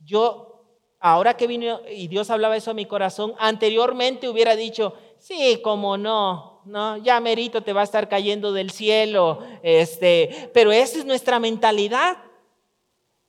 [0.00, 0.64] yo,
[0.98, 5.98] ahora que vino y Dios hablaba eso a mi corazón, anteriormente hubiera dicho, sí, como
[5.98, 11.04] no, no, ya merito te va a estar cayendo del cielo, este, pero esa es
[11.04, 12.16] nuestra mentalidad.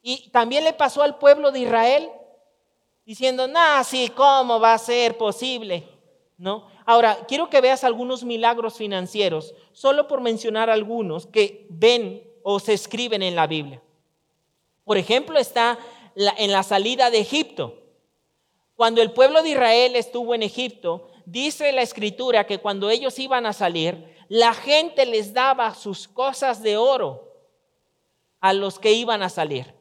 [0.02, 2.10] Y también le pasó al pueblo de Israel
[3.06, 5.88] diciendo, no, sí, ¿cómo va a ser posible?
[6.38, 6.68] ¿No?
[6.86, 12.74] Ahora, quiero que veas algunos milagros financieros, solo por mencionar algunos que ven o se
[12.74, 13.82] escriben en la Biblia.
[14.84, 15.80] Por ejemplo, está
[16.16, 17.80] en la salida de Egipto.
[18.76, 23.46] Cuando el pueblo de Israel estuvo en Egipto, dice la escritura que cuando ellos iban
[23.46, 27.32] a salir, la gente les daba sus cosas de oro
[28.42, 29.74] a los que iban a salir.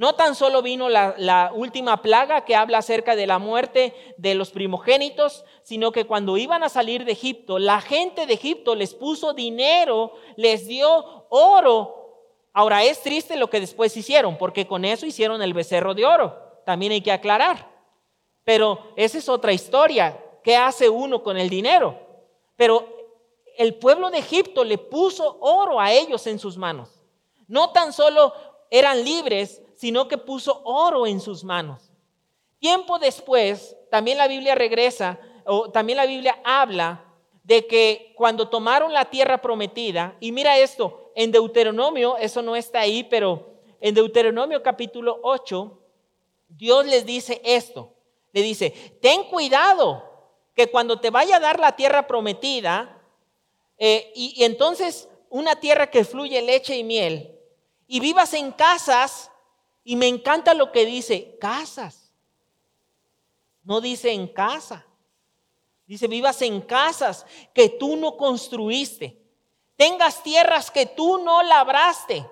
[0.00, 4.50] No tan solo vino la, última plaga que habla acerca de la muerte de los
[4.50, 9.34] primogénitos, sino que cuando iban a salir de Egipto, la gente de Egipto les puso
[9.34, 12.24] dinero, les dio oro.
[12.54, 16.34] Ahora es triste lo que después hicieron, porque con eso hicieron el becerro de oro.
[16.64, 17.70] También hay que aclarar.
[18.42, 20.18] Pero esa es otra historia.
[20.42, 22.00] ¿Qué hace uno con el dinero?
[22.56, 22.88] Pero
[23.58, 26.88] el pueblo de Egipto le puso oro a ellos en sus manos.
[27.48, 28.32] No tan solo
[28.70, 31.90] eran libres, sino que puso oro en sus manos.
[32.58, 37.02] Tiempo después, también la Biblia regresa, o también la Biblia habla
[37.44, 42.80] de que cuando tomaron la tierra prometida, y mira esto, en Deuteronomio, eso no está
[42.80, 45.78] ahí, pero en Deuteronomio capítulo 8,
[46.50, 47.94] Dios les dice esto,
[48.34, 50.04] le dice, ten cuidado
[50.54, 53.00] que cuando te vaya a dar la tierra prometida,
[53.78, 57.34] eh, y, y entonces una tierra que fluye leche y miel,
[57.86, 59.29] y vivas en casas,
[59.84, 62.12] y me encanta lo que dice, casas,
[63.62, 64.86] no dice en casa.
[65.86, 69.20] Dice, vivas en casas que tú no construiste.
[69.76, 72.24] Tengas tierras que tú no labraste.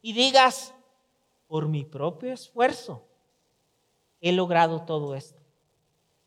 [0.00, 0.74] Y digas,
[1.46, 3.06] por mi propio esfuerzo
[4.22, 5.38] he logrado todo esto.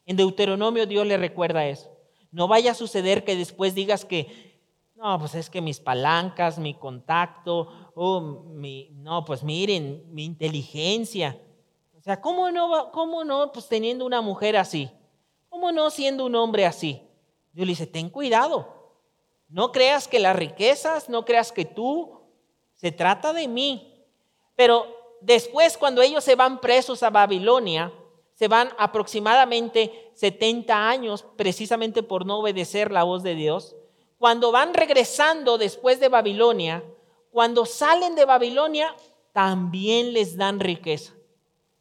[0.06, 1.90] En Deuteronomio Dios le recuerda eso.
[2.32, 4.60] No vaya a suceder que después digas que,
[4.96, 11.40] no, pues es que mis palancas, mi contacto, oh, mi, no, pues miren, mi inteligencia.
[11.98, 14.92] O sea, ¿cómo no, cómo no, pues teniendo una mujer así?
[15.50, 17.02] ¿Cómo no siendo un hombre así?
[17.54, 18.76] Dios le dice, ten cuidado.
[19.48, 22.20] No creas que las riquezas, no creas que tú,
[22.74, 24.06] se trata de mí.
[24.56, 24.86] Pero
[25.22, 27.94] después, cuando ellos se van presos a Babilonia,
[28.34, 33.76] se van aproximadamente 70 años precisamente por no obedecer la voz de Dios.
[34.18, 36.84] Cuando van regresando después de Babilonia,
[37.36, 38.96] cuando salen de Babilonia,
[39.34, 41.12] también les dan riqueza.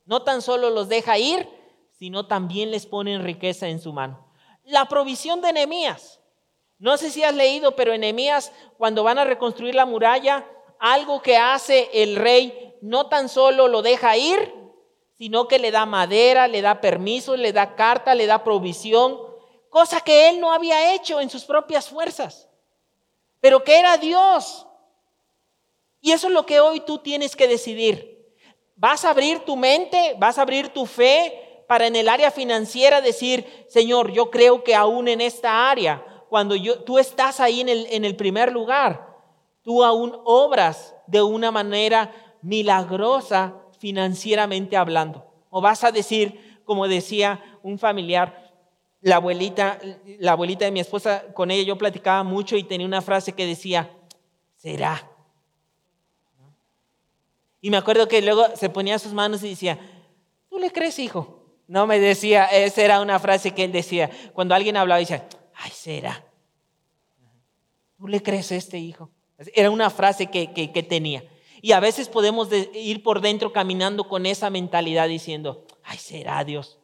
[0.04, 1.48] No tan solo los deja ir,
[1.92, 4.26] sino también les ponen riqueza en su mano.
[4.64, 6.20] La provisión de Nehemías.
[6.80, 10.44] No sé si has leído, pero Nehemías, cuando van a reconstruir la muralla,
[10.80, 14.52] algo que hace el rey no tan solo lo deja ir,
[15.12, 19.20] sino que le da madera, le da permiso, le da carta, le da provisión,
[19.70, 22.50] cosa que él no había hecho en sus propias fuerzas,
[23.38, 24.66] pero que era Dios.
[26.04, 28.28] Y eso es lo que hoy tú tienes que decidir.
[28.76, 30.14] ¿Vas a abrir tu mente?
[30.18, 31.40] ¿Vas a abrir tu fe?
[31.66, 36.54] para en el área financiera decir, Señor, yo creo que aún en esta área, cuando
[36.54, 39.14] yo, tú estás ahí en el, en el primer lugar,
[39.62, 42.12] tú aún obras de una manera
[42.42, 45.26] milagrosa financieramente hablando.
[45.50, 48.52] O vas a decir, como decía un familiar,
[49.00, 49.78] la abuelita,
[50.18, 53.46] la abuelita de mi esposa, con ella yo platicaba mucho y tenía una frase que
[53.46, 53.90] decía,
[54.56, 55.13] será.
[57.64, 59.78] Y me acuerdo que luego se ponía sus manos y decía,
[60.50, 61.46] ¿tú le crees, hijo?
[61.66, 64.10] No me decía, esa era una frase que él decía.
[64.34, 66.26] Cuando alguien hablaba, decía, ay, será.
[67.96, 69.08] ¿Tú le crees a este hijo?
[69.54, 71.24] Era una frase que, que, tenía.
[71.62, 76.78] Y a veces podemos ir por dentro caminando con esa mentalidad diciendo, ay, será Dios.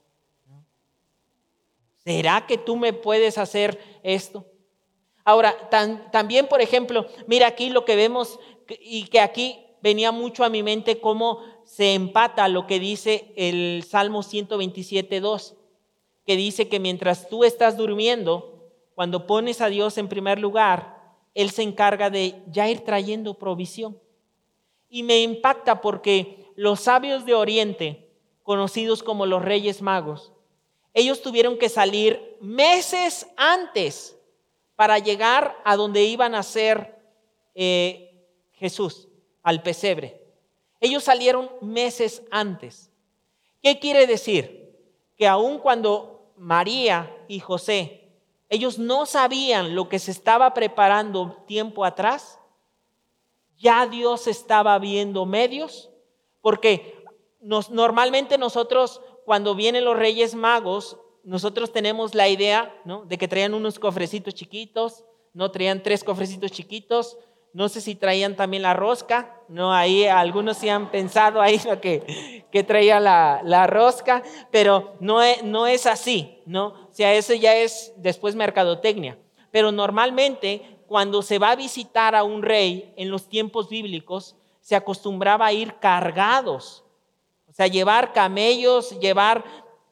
[2.07, 4.47] ¿Será que tú me puedes hacer esto?
[5.25, 5.55] Ahora,
[6.11, 8.41] también, por ejemplo, mira aquí lo que vemos
[8.81, 13.85] y que aquí venía mucho a mi mente como se empata lo que dice el
[13.89, 15.55] Salmo 127, 2,
[16.27, 18.61] que dice que mientras tú estás durmiendo,
[18.95, 23.99] cuando pones a Dios en primer lugar, Él se encarga de ya ir trayendo provisión.
[24.89, 28.11] Y me impacta porque los sabios de Oriente,
[28.43, 30.33] conocidos como los Reyes Magos,
[30.93, 34.19] ellos tuvieron que salir meses antes
[34.75, 36.99] para llegar a donde iban a ser
[37.55, 39.09] eh, Jesús,
[39.43, 40.23] al pesebre.
[40.81, 42.91] Ellos salieron meses antes.
[43.63, 44.79] ¿Qué quiere decir?
[45.17, 48.09] Que aun cuando María y José,
[48.49, 52.39] ellos no sabían lo que se estaba preparando tiempo atrás,
[53.57, 55.91] ya Dios estaba viendo medios,
[56.41, 57.05] porque
[57.41, 62.75] normalmente nosotros, cuando vienen los reyes magos, nosotros tenemos la idea
[63.05, 67.19] de que traían unos cofrecitos chiquitos, no traían tres cofrecitos chiquitos,
[67.53, 72.47] no sé si traían también la rosca, no, ahí algunos sí han pensado ahí que,
[72.51, 76.67] que traía la, la rosca, pero no es, no es así, ¿no?
[76.69, 79.19] O sea, eso ya es después mercadotecnia.
[79.51, 84.77] Pero normalmente cuando se va a visitar a un rey en los tiempos bíblicos, se
[84.77, 86.85] acostumbraba a ir cargados,
[87.49, 89.45] o sea, llevar camellos, llevar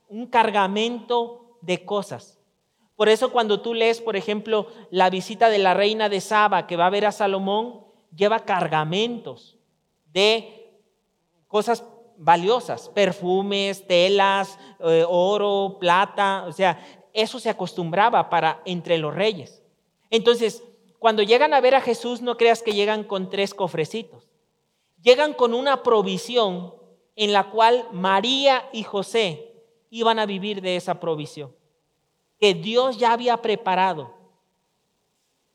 [0.09, 2.38] un cargamento de cosas.
[2.99, 6.75] Por eso cuando tú lees, por ejemplo, la visita de la reina de Saba que
[6.75, 9.57] va a ver a Salomón, lleva cargamentos
[10.13, 10.73] de
[11.47, 11.85] cosas
[12.17, 19.63] valiosas, perfumes, telas, eh, oro, plata, o sea, eso se acostumbraba para entre los reyes.
[20.11, 20.65] Entonces,
[20.99, 24.29] cuando llegan a ver a Jesús, no creas que llegan con tres cofrecitos.
[25.03, 26.75] Llegan con una provisión
[27.15, 29.53] en la cual María y José
[29.89, 31.55] iban a vivir de esa provisión,
[32.39, 34.15] que Dios ya había preparado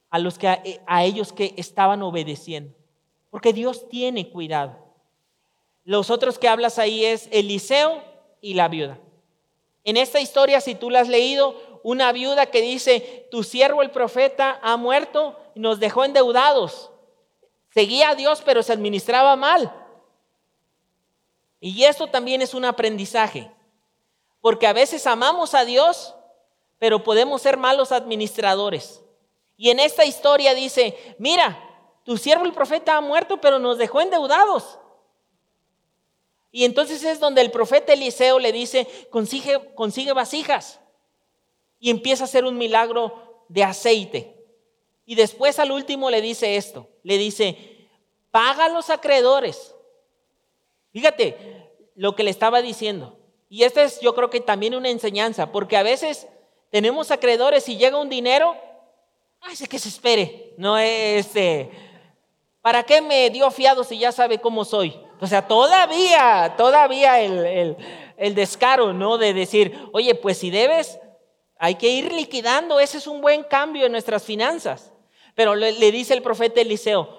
[0.09, 0.47] a los que
[0.85, 2.73] a, ellos que estaban obedeciendo,
[3.29, 4.77] porque Dios tiene cuidado.
[5.85, 8.03] Los otros que hablas ahí es Eliseo
[8.39, 8.99] y la viuda.
[9.83, 13.91] En esta historia, si tú la has leído, una viuda que dice, tu siervo el
[13.91, 16.91] profeta ha muerto y nos dejó endeudados.
[17.73, 19.73] Seguía a Dios, pero se administraba mal.
[21.59, 23.49] Y esto también es un aprendizaje,
[24.41, 26.13] porque a veces amamos a Dios,
[26.83, 29.01] pero podemos ser malos administradores.
[29.55, 31.57] Y en esta historia dice, mira,
[32.03, 34.79] tu siervo el profeta ha muerto, pero nos dejó endeudados.
[36.51, 40.81] Y entonces es donde el profeta Eliseo le dice, consigue, consigue vasijas.
[41.79, 44.45] Y empieza a hacer un milagro de aceite.
[45.05, 47.87] Y después al último le dice esto, le dice,
[48.29, 49.73] paga los acreedores.
[50.91, 53.17] Fíjate lo que le estaba diciendo.
[53.47, 56.27] Y esta es yo creo que también una enseñanza, porque a veces
[56.73, 58.57] tenemos acreedores y llega un dinero,
[59.41, 61.69] ay, sé que se espere, no es, este,
[62.63, 64.99] ¿para qué me dio fiado si ya sabe cómo soy?
[65.21, 67.77] O sea, todavía, todavía el,
[68.33, 69.19] descaro, ¿no?
[69.19, 70.99] De decir, oye, pues si debes,
[71.59, 74.91] hay que ir liquidando, ese es un buen cambio en nuestras finanzas.
[75.35, 77.15] Pero le dice el profeta Eliseo,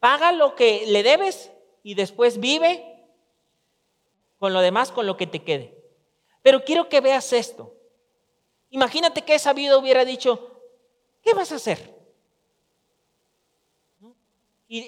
[0.00, 1.52] paga lo que le debes
[1.84, 3.06] y después vive
[4.40, 5.78] con lo demás, con lo que te quede.
[6.42, 7.76] Pero quiero que veas esto.
[8.72, 10.50] Imagínate que esa vida hubiera dicho,
[11.22, 11.94] ¿qué vas a hacer?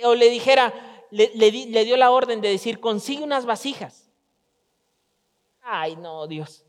[0.05, 0.73] O le dijera,
[1.11, 4.11] le, dio la orden de decir, consigue unas vasijas.
[5.61, 6.65] Ay, no, Dios.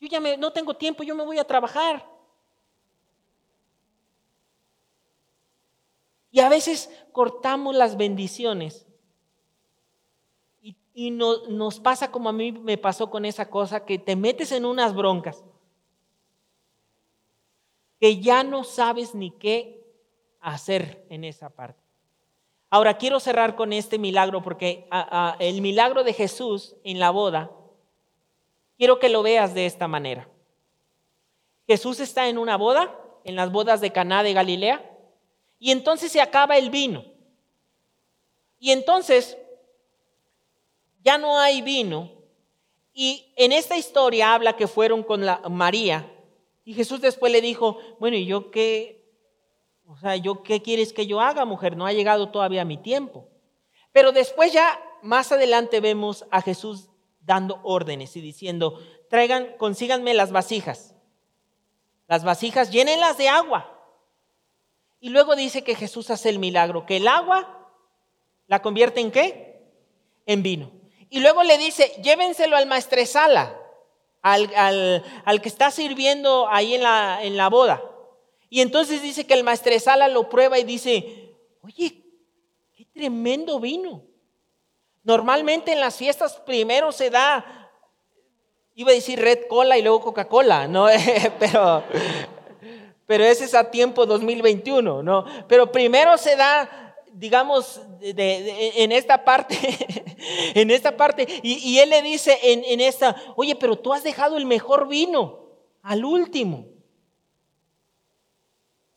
[0.00, 2.04] Yo ya no tengo tiempo, yo me voy a trabajar.
[6.32, 8.84] Y a veces cortamos las bendiciones.
[11.02, 14.66] Y, nos pasa como a mí me pasó con esa cosa, que te metes en
[14.66, 15.42] unas broncas,
[17.98, 19.82] que ya no sabes ni qué
[20.40, 21.80] hacer en esa parte.
[22.68, 24.86] Ahora quiero cerrar con este milagro porque
[25.38, 27.50] el milagro de Jesús en la boda,
[28.76, 30.28] quiero que lo veas de esta manera.
[31.66, 32.94] Jesús está en una boda,
[33.24, 34.98] en las bodas de Caná de Galilea,
[35.58, 37.06] y entonces se acaba el vino.
[38.58, 39.38] Y entonces
[41.02, 42.10] ya no hay vino.
[42.92, 46.10] Y en esta historia habla que fueron con la María.
[46.64, 49.00] Y Jesús después le dijo, bueno, ¿y yo qué,
[49.86, 51.76] o sea, yo, ¿qué quieres que yo haga, mujer?
[51.76, 53.28] No ha llegado todavía mi tiempo.
[53.92, 56.90] Pero después ya, más adelante vemos a Jesús
[57.22, 58.78] dando órdenes y diciendo,
[59.08, 60.94] traigan, consíganme las vasijas.
[62.06, 63.76] Las vasijas, llénenlas de agua.
[65.00, 67.68] Y luego dice que Jesús hace el milagro, que el agua
[68.46, 69.62] la convierte en qué?
[70.26, 70.79] En vino.
[71.10, 73.60] Y luego le dice, llévenselo al maestresala,
[74.22, 77.82] al, al, al que está sirviendo ahí en la, en la boda.
[78.48, 82.04] Y entonces dice que el maestresala lo prueba y dice, oye,
[82.76, 84.04] qué tremendo vino.
[85.02, 87.70] Normalmente en las fiestas primero se da,
[88.74, 90.86] iba a decir Red Cola y luego Coca-Cola, ¿no?
[91.38, 91.82] pero,
[93.06, 95.24] pero ese es a tiempo 2021, ¿no?
[95.48, 99.56] Pero primero se da, digamos, en esta parte,
[100.54, 104.36] en esta parte, y, él le dice en, en esta, oye, pero tú has dejado
[104.36, 105.40] el mejor vino
[105.82, 106.66] al último.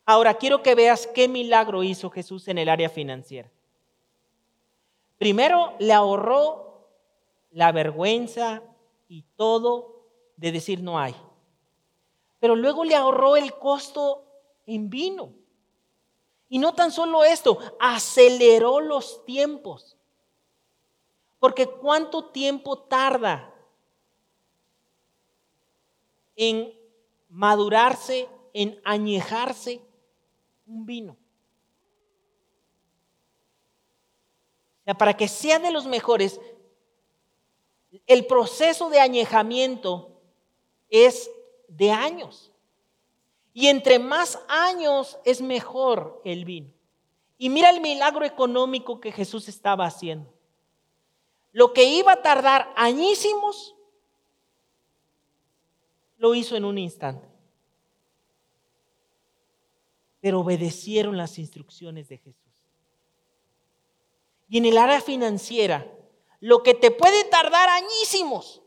[0.05, 3.49] Ahora quiero que veas qué milagro hizo Jesús en el área financiera.
[5.17, 6.89] Primero le ahorró
[7.51, 8.61] la vergüenza
[9.07, 11.15] y todo de decir no hay.
[12.39, 14.25] Pero luego le ahorró el costo
[14.65, 15.33] en vino.
[16.53, 19.97] Y no tan solo esto, aceleró los tiempos.
[21.39, 23.51] Porque ¿cuánto tiempo tarda
[26.35, 26.71] en
[27.27, 29.81] madurarse, en añejarse
[30.67, 31.17] un vino.
[34.99, 36.39] para que sea de los mejores,
[38.05, 40.21] el proceso de añejamiento
[40.87, 41.31] es
[41.67, 42.52] de años.
[43.53, 46.73] Y entre más años es mejor el vino.
[47.37, 50.33] Y mira el milagro económico que Jesús estaba haciendo.
[51.51, 53.75] Lo que iba a tardar añísimos,
[56.17, 57.33] lo hizo en un instante
[60.23, 62.55] pero obedecieron las instrucciones de Jesús.
[64.47, 65.85] Y en el área financiera,
[66.39, 68.62] lo que te puede tardar añísimos,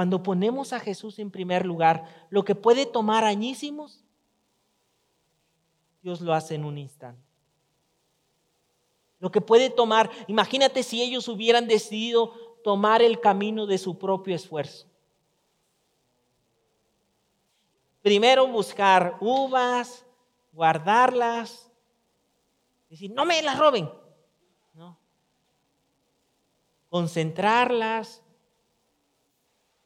[0.00, 4.02] cuando ponemos a Jesús en primer lugar, lo que puede tomar añísimos,
[6.00, 7.22] Dios lo hace en un instante.
[9.18, 12.32] Lo que puede tomar, imagínate si ellos hubieran decidido
[12.64, 14.86] tomar el camino de su propio esfuerzo.
[18.00, 20.06] Primero buscar uvas,
[20.54, 21.70] guardarlas,
[22.88, 23.90] decir, no me las roben.
[24.72, 24.98] ¿no?
[26.88, 28.22] Concentrarlas,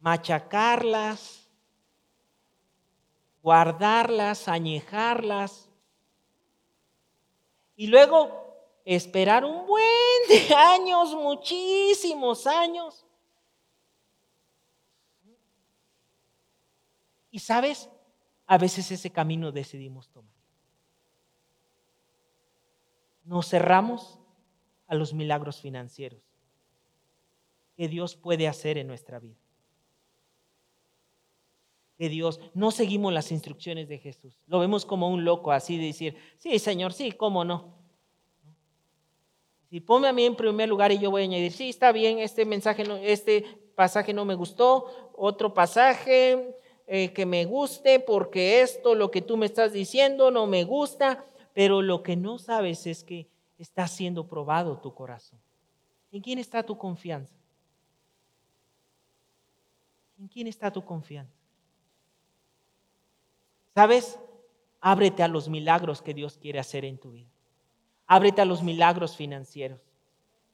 [0.04, 1.48] machacarlas,
[3.42, 5.70] guardarlas, añejarlas.
[7.74, 13.06] Y luego esperar un buen de años, muchísimos años.
[17.30, 17.88] Y sabes,
[18.46, 20.34] a veces ese camino decidimos tomar.
[23.24, 24.18] Nos cerramos
[24.86, 26.22] a los milagros financieros
[27.74, 29.43] que Dios puede hacer en nuestra vida.
[31.98, 34.36] Que Dios, no seguimos las instrucciones de Jesús.
[34.46, 37.74] Lo vemos como un loco así de decir, sí, Señor, sí, cómo no.
[39.70, 42.18] Si ponme a mí en primer lugar y yo voy a añadir, sí, está bien,
[42.18, 48.60] este mensaje, no, este pasaje no me gustó, otro pasaje eh, que me guste, porque
[48.60, 51.24] esto, lo que tú me estás diciendo, no me gusta,
[51.54, 53.28] pero lo que no sabes es que
[53.58, 55.40] está siendo probado tu corazón.
[56.12, 57.34] ¿En quién está tu confianza?
[60.18, 61.33] ¿En quién está tu confianza?
[63.74, 64.18] ¿Sabes?
[64.80, 67.30] Ábrete a los milagros que Dios quiere hacer en tu vida.
[68.06, 69.80] Ábrete a los milagros financieros.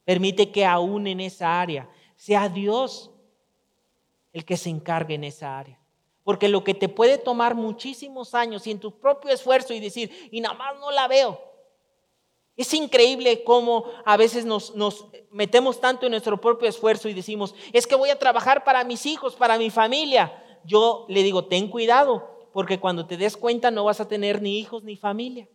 [0.04, 3.10] Permite que aún en esa área sea Dios
[4.32, 5.78] el que se encargue en esa área.
[6.22, 10.28] Porque lo que te puede tomar muchísimos años y en tu propio esfuerzo y decir,
[10.30, 11.40] y nada más no la veo.
[12.56, 17.54] Es increíble cómo a veces nos, nos, metemos tanto en nuestro propio esfuerzo y decimos,
[17.72, 20.44] es que voy a trabajar para mis hijos, para mi familia.
[20.64, 24.58] Yo le digo, ten cuidado, porque cuando te des cuenta no vas a tener ni
[24.58, 25.48] hijos ni familia.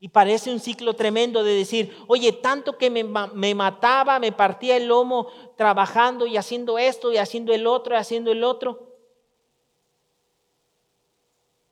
[0.00, 4.76] Y parece un ciclo tremendo de decir, oye, tanto que me, me, mataba, me partía
[4.76, 5.26] el lomo
[5.56, 8.94] trabajando y haciendo esto y haciendo el otro y haciendo el otro.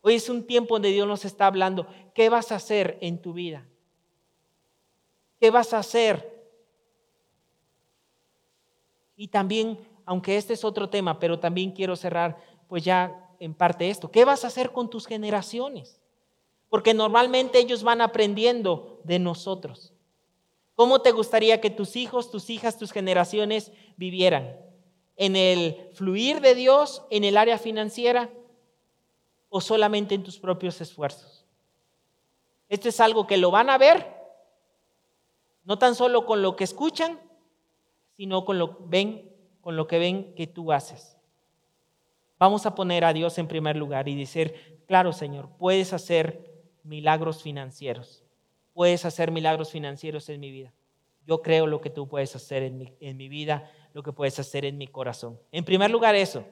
[0.00, 3.32] Hoy es un tiempo donde Dios nos está hablando, ¿qué vas a hacer en tu
[3.32, 3.64] vida?
[5.38, 6.36] ¿Qué vas a hacer?
[9.16, 12.36] Y también, aunque este es otro tema, pero también quiero cerrar
[12.68, 16.00] pues ya en parte esto, ¿qué vas a hacer con tus generaciones?
[16.68, 19.92] porque normalmente ellos van aprendiendo de nosotros.
[20.74, 24.60] ¿Cómo te gustaría que tus hijos, tus hijas, tus generaciones vivieran?
[25.16, 28.30] ¿En el fluir de Dios, en el área financiera
[29.48, 31.46] o solamente en tus propios esfuerzos?
[32.68, 34.14] Esto es algo que lo van a ver,
[35.64, 37.20] no tan solo con lo que escuchan,
[38.16, 41.15] sino con lo ven, con lo que ven que tú haces.
[42.38, 47.42] Vamos a poner a Dios en primer lugar y decir, claro, Señor, puedes hacer milagros
[47.42, 48.22] financieros.
[48.74, 50.72] Puedes hacer milagros financieros en mi vida.
[51.26, 54.76] Yo creo lo que tú puedes hacer en mi, vida, lo que puedes hacer en
[54.78, 55.40] mi corazón.
[55.50, 56.44] En primer lugar eso,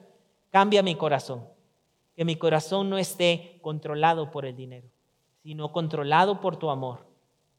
[0.49, 1.47] cambia mi corazón.
[2.15, 4.87] Que mi corazón no esté controlado por el dinero,
[5.43, 7.05] sino controlado por tu amor,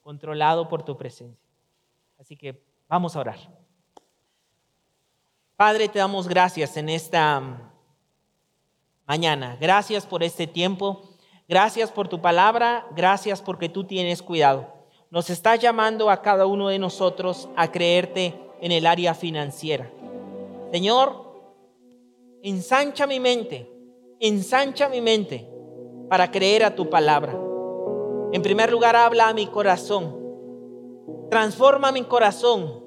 [0.02, 1.48] controlado por tu presencia.
[2.18, 3.38] Así que vamos a orar.
[5.56, 7.72] Padre, te damos gracias en esta
[9.06, 9.56] mañana.
[9.60, 11.02] Gracias por este tiempo.
[11.48, 14.66] Gracias por tu palabra, gracias porque tú tienes cuidado.
[15.10, 19.88] Nos estás llamando a cada uno de nosotros a creerte en el área financiera.
[20.72, 21.24] Señor,
[22.42, 23.70] ensancha mi mente,
[24.18, 25.48] ensancha mi mente
[26.10, 27.38] para creer a tu palabra.
[28.32, 30.16] En primer lugar, habla a mi corazón.
[31.30, 32.84] Transforma mi corazón.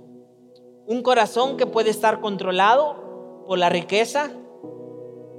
[0.86, 4.32] Un corazón que puede estar controlado por la riqueza,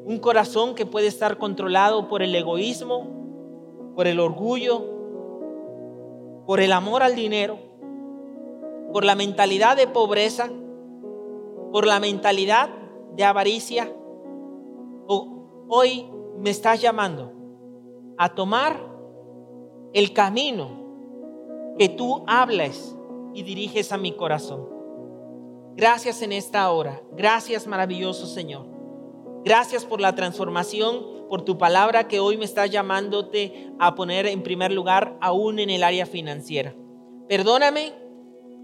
[0.05, 4.85] un corazón que puede estar controlado por el egoísmo, por el orgullo,
[6.47, 7.59] por el amor al dinero,
[8.93, 10.51] por la mentalidad de pobreza,
[11.73, 12.71] por la mentalidad
[13.15, 13.93] de avaricia.
[15.69, 17.33] Hoy me estás llamando
[18.17, 18.77] a tomar
[19.93, 20.81] el camino
[21.79, 22.97] que tú hables
[23.35, 24.69] y diriges a mi corazón.
[25.77, 27.01] Gracias en esta hora.
[27.13, 28.70] Gracias maravilloso Señor.
[29.45, 34.43] Gracias por la transformación, por tu palabra que hoy me estás llamándote a poner en
[34.43, 36.75] primer lugar aún en el área financiera.
[37.29, 37.95] Perdóname,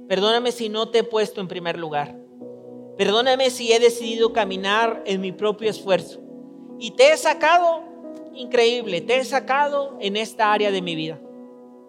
[0.07, 2.19] perdóname si no te he puesto en primer lugar.
[2.99, 6.21] Perdóname si he decidido caminar en mi propio esfuerzo.
[6.79, 7.83] Y te he sacado,
[8.35, 11.19] increíble, te he sacado en esta área de mi vida.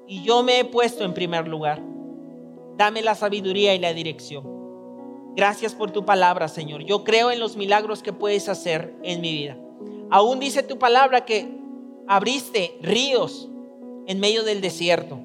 [0.08, 1.82] Y yo me he puesto en primer lugar.
[2.78, 4.57] Dame la sabiduría y la dirección.
[5.38, 6.82] Gracias por tu palabra, Señor.
[6.82, 9.56] Yo creo en los milagros que puedes hacer en mi vida.
[10.10, 11.48] Aún dice tu palabra que
[12.08, 13.48] abriste ríos
[14.08, 15.20] en medio del desierto.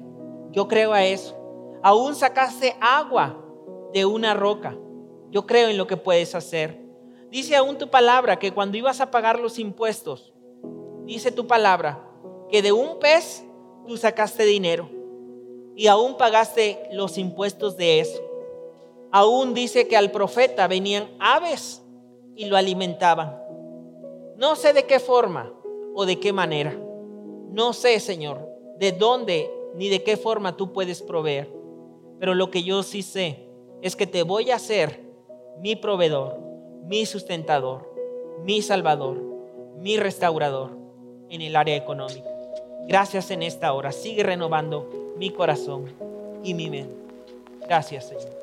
[0.51, 1.35] Yo creo a eso.
[1.81, 3.43] Aún sacaste agua
[3.91, 4.77] de una roca.
[5.31, 6.79] Yo creo en lo que puedes hacer.
[7.31, 10.31] Dice aún tu palabra que cuando ibas a pagar los impuestos,
[11.05, 12.07] dice tu palabra
[12.51, 13.43] que de un pez
[13.87, 14.91] tú sacaste dinero
[15.75, 18.32] y aún pagaste los impuestos de eso.
[19.15, 21.83] Aún dice que al profeta venían aves
[22.35, 23.39] y lo alimentaban.
[24.37, 25.53] No sé de qué forma
[25.93, 26.75] o de qué manera.
[27.51, 28.49] No sé, Señor,
[28.79, 31.53] de dónde ni de qué forma tú puedes proveer.
[32.19, 33.47] Pero lo que yo sí sé
[33.83, 34.99] es que te voy a hacer
[35.59, 36.39] mi proveedor,
[36.85, 37.93] mi sustentador,
[38.43, 39.21] mi salvador,
[39.77, 40.71] mi restaurador
[41.29, 42.31] en el área económica.
[42.87, 43.91] Gracias en esta hora.
[43.91, 45.93] Sigue renovando mi corazón
[46.43, 46.95] y mi mente.
[47.67, 48.42] Gracias, Señor.